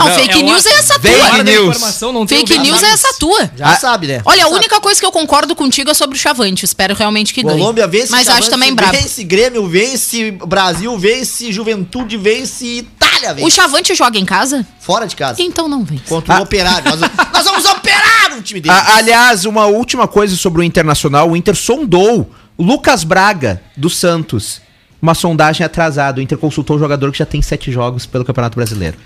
[0.00, 1.42] Não, Não, fake é news uma- é essa Fake tua.
[1.44, 2.28] News.
[2.28, 3.50] Fake news é essa tua.
[3.56, 4.22] Já sabe, né?
[4.24, 4.56] Olha, a Sabe.
[4.56, 6.64] única coisa que eu concordo contigo é sobre o Chavante.
[6.64, 7.58] Espero realmente que ganhe.
[7.58, 8.92] Colômbia vence, Mas Chavante acho também brabo.
[8.96, 13.46] vence, Grêmio vence, Brasil vence, Juventude vence, Itália vence.
[13.46, 14.66] O Chavante joga em casa?
[14.80, 15.40] Fora de casa.
[15.42, 16.02] Então não vence.
[16.08, 16.90] Contra o Operário.
[16.90, 17.00] Nós,
[17.32, 18.74] nós vamos operar o time dele.
[18.74, 23.90] A- aliás, uma última coisa sobre o Internacional: o Inter sondou o Lucas Braga, do
[23.90, 24.60] Santos.
[25.02, 26.20] Uma sondagem atrasada.
[26.20, 28.98] O Inter consultou um jogador que já tem sete jogos pelo Campeonato Brasileiro.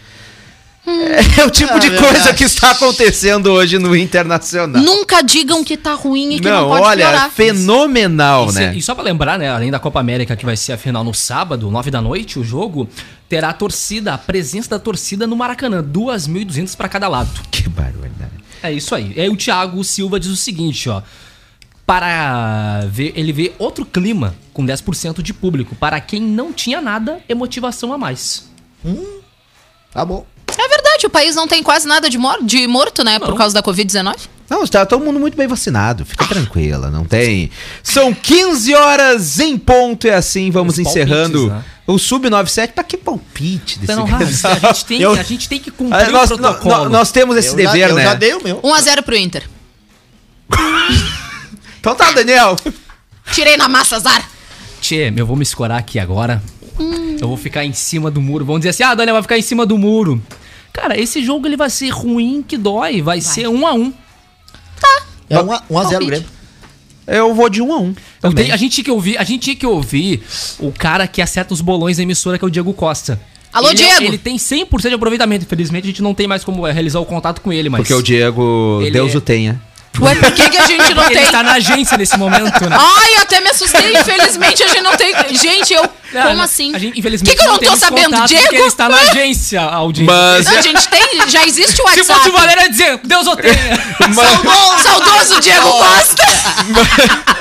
[1.39, 2.13] É o tipo É de verdade.
[2.13, 4.83] coisa que está acontecendo hoje no Internacional.
[4.83, 7.31] Nunca digam que tá ruim e que não, Não, pode olha, piorar.
[7.31, 8.75] fenomenal, E, né?
[8.77, 11.15] e só pra lembrar, né, além da Copa América, que vai ser a final no
[11.15, 12.89] sábado, 9 da noite, o jogo,
[13.29, 17.31] terá a torcida, a presença da torcida no Maracanã, 2.200 pra cada lado.
[17.51, 18.33] Que barbaridade.
[18.63, 19.13] É isso aí.
[19.17, 21.03] E aí o Thiago Silva diz o seguinte, ó.
[21.87, 25.75] Para ver, ele vê outro clima com 10% de público.
[25.75, 28.49] Para quem não tinha nada, é motivação a mais.
[29.93, 30.25] Tá bom.
[31.05, 33.19] O país não tem quase nada de, mor de morto, né?
[33.19, 34.17] Por causa da Covid-19.
[34.49, 36.05] Não, está todo mundo muito bem vacinado.
[36.05, 37.51] Fica tranquila, não tem.
[37.83, 40.51] São 15 horas em ponto, é assim.
[40.51, 41.65] Vamos Os palpites, encerrando né?
[41.87, 42.73] o Sub-97.
[42.73, 44.23] Pra que palpite desse Então, Grenal?
[44.23, 46.85] a, gente tem, Eu- a gente tem que cumprir Ah, nós, o protocolo.
[46.85, 48.03] nó- nós temos esse eu dever, já, eu né?
[48.05, 48.61] já dei o meu.
[48.63, 49.49] 1x0 pro Inter.
[51.81, 52.57] Então tá, Daniel.
[53.33, 54.27] Tirei na massa, azar.
[54.81, 56.43] Tchê, eu vou me escorar aqui agora.
[57.21, 58.45] Eu vou ficar em cima do muro.
[58.45, 60.21] Vamos dizer assim, ah, Daniel vai ficar em cima do muro.
[60.75, 63.01] Cara, esse jogo ele vai ser ruim que dói.
[63.01, 63.93] Vai, ser um a um.
[65.31, 66.05] É 1x0 um a, Palpite.
[66.07, 66.27] Grêmio.
[67.07, 67.95] Eu vou de um a um.
[68.19, 68.47] Então, também.
[68.47, 70.23] tem- a, gente tinha que ouvir, a gente tinha que ouvir
[70.59, 73.21] o cara que acerta os bolões da emissora, que é o Diego Costa.
[73.53, 74.05] Alô, Ele é- Diego!
[74.05, 75.45] ele tem 100% de aproveitamento.
[75.45, 77.83] Infelizmente, a gente não tem mais como é, realizar o contato com ele, mas...
[77.83, 79.63] Porque o Diego, Ele Deus é- o tenha.
[80.01, 81.17] Ué, por que, que a gente não tem?
[81.19, 82.77] ele está na agência nesse momento, né?
[82.79, 83.93] Ai, até me assustei.
[83.97, 85.15] Infelizmente a gente não tem.
[85.37, 85.89] Gente, eu.
[86.13, 86.73] Como assim?
[86.75, 88.43] A gente, O infelizmente, que, que eu não tô sabendo, Diego?
[88.45, 90.15] Porque ele está na agência, a audiência.
[90.15, 91.29] Mas- Não, a gente tem.
[91.29, 92.07] Já existe o Se WhatsApp.
[92.21, 93.55] fosse o Valério, ia dizer, Deus o tenha.
[94.83, 96.25] Saudoso Diego Costa.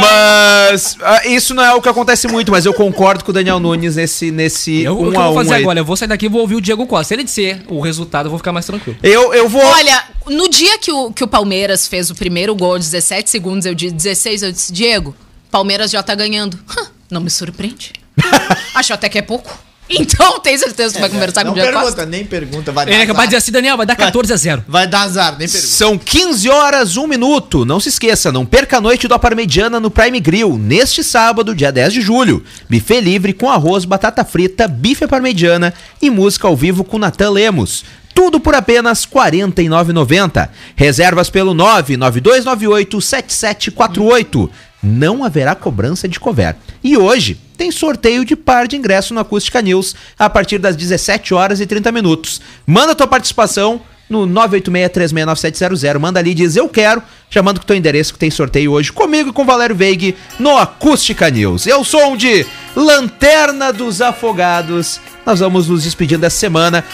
[0.00, 3.60] Mas ah, isso não é o que acontece muito, mas eu concordo com o Daniel
[3.60, 5.62] Nunes nesse, nesse Eu, o um que eu vou um fazer aí.
[5.62, 5.80] agora?
[5.80, 7.04] Eu vou sair daqui e vou ouvir o Diego Costa.
[7.08, 8.96] Se ele disser o resultado, eu vou ficar mais tranquilo.
[9.02, 9.62] Eu, eu vou.
[9.64, 13.74] Olha, no dia que o, que o Palmeiras fez o primeiro gol, 17 segundos, eu
[13.74, 15.14] disse 16, eu disse, Diego,
[15.50, 16.58] Palmeiras já tá ganhando.
[16.66, 17.92] Hã, não me surpreende.
[18.74, 19.54] Acho até que é pouco.
[19.90, 22.06] Então, tem certeza que vai conversar com o Diego pergunta, Costa?
[22.06, 22.72] nem pergunta.
[22.72, 24.64] Vai dar Ele é capaz de dizer assim, Daniel, vai dar 14 a 0.
[24.66, 25.70] Vai dar azar, nem pergunta.
[25.70, 27.66] São 15 horas, 1 minuto.
[27.66, 31.70] Não se esqueça, não perca a noite do Parmegiana no Prime Grill, neste sábado, dia
[31.70, 32.42] 10 de julho.
[32.70, 37.84] Buffet livre com arroz, batata frita, bife parmegiana e música ao vivo com Natan Lemos.
[38.14, 40.48] Tudo por apenas R$ 49,90.
[40.76, 44.50] Reservas pelo 992987748.
[44.82, 46.56] Não haverá cobrança de cover.
[46.82, 51.32] E hoje tem sorteio de par de ingresso no Acústica News a partir das 17
[51.32, 52.40] horas e 30 minutos.
[52.66, 53.80] Manda tua participação
[54.12, 55.98] no 986369700.
[55.98, 59.30] Manda ali e diz eu quero, chamando com teu endereço que tem sorteio hoje comigo
[59.30, 61.66] e com Valério Veig no Acústica News.
[61.66, 62.46] Eu sou um de
[62.76, 65.00] Lanterna dos Afogados.
[65.24, 66.84] Nós vamos nos despedindo dessa semana.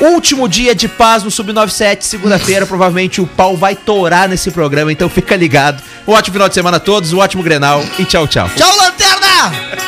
[0.00, 5.08] Último dia de paz no Sub-97, segunda-feira, provavelmente o pau vai torar nesse programa, então
[5.08, 5.82] fica ligado.
[6.06, 8.48] Um ótimo final de semana a todos, um ótimo Grenal e tchau, tchau.
[8.54, 9.86] Tchau, Lanterna!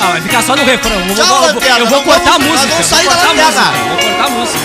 [0.00, 0.96] Ah, vai ficar só no refrão.
[1.00, 2.68] Eu vou, Tchau, eu vou- Lanterna, eu vou cortar a vamos- música.
[2.74, 3.60] vamos vou sair da cortar a Lanterna.
[3.60, 3.88] música.
[3.88, 4.58] Vou cortar a música.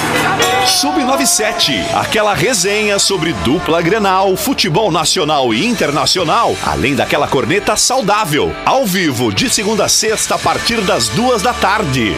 [0.65, 8.85] Sub97, aquela resenha sobre dupla Grenal, futebol nacional e internacional, além daquela corneta saudável, ao
[8.85, 12.15] vivo de segunda a sexta a partir das duas da tarde.